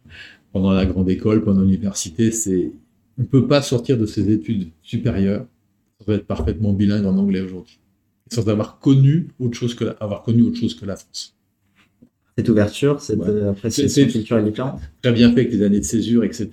[0.53, 2.71] pendant la grande école, pendant l'université, c'est
[3.17, 5.45] on ne peut pas sortir de ses études supérieures
[6.05, 7.79] sans être parfaitement bilingue en anglais aujourd'hui,
[8.31, 11.35] sans avoir connu autre chose que la, avoir connu autre chose que la France.
[12.37, 13.29] Cette ouverture, cette Ouais.
[13.29, 16.49] euh, appréciation culturelle différente Très bien fait avec les années de césure, etc.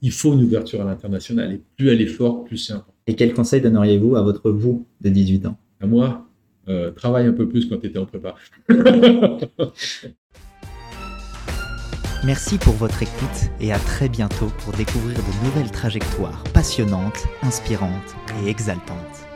[0.00, 2.94] Il faut une ouverture à l'international et plus elle est forte, plus c'est important.
[3.06, 5.58] Et quel conseil donneriez-vous à votre vous de 18 ans?
[5.80, 6.26] À moi,
[6.68, 8.34] euh, travaille un peu plus quand tu étais en prépa.
[12.22, 18.14] Merci pour votre écoute et à très bientôt pour découvrir de nouvelles trajectoires passionnantes, inspirantes
[18.44, 19.26] et exaltantes.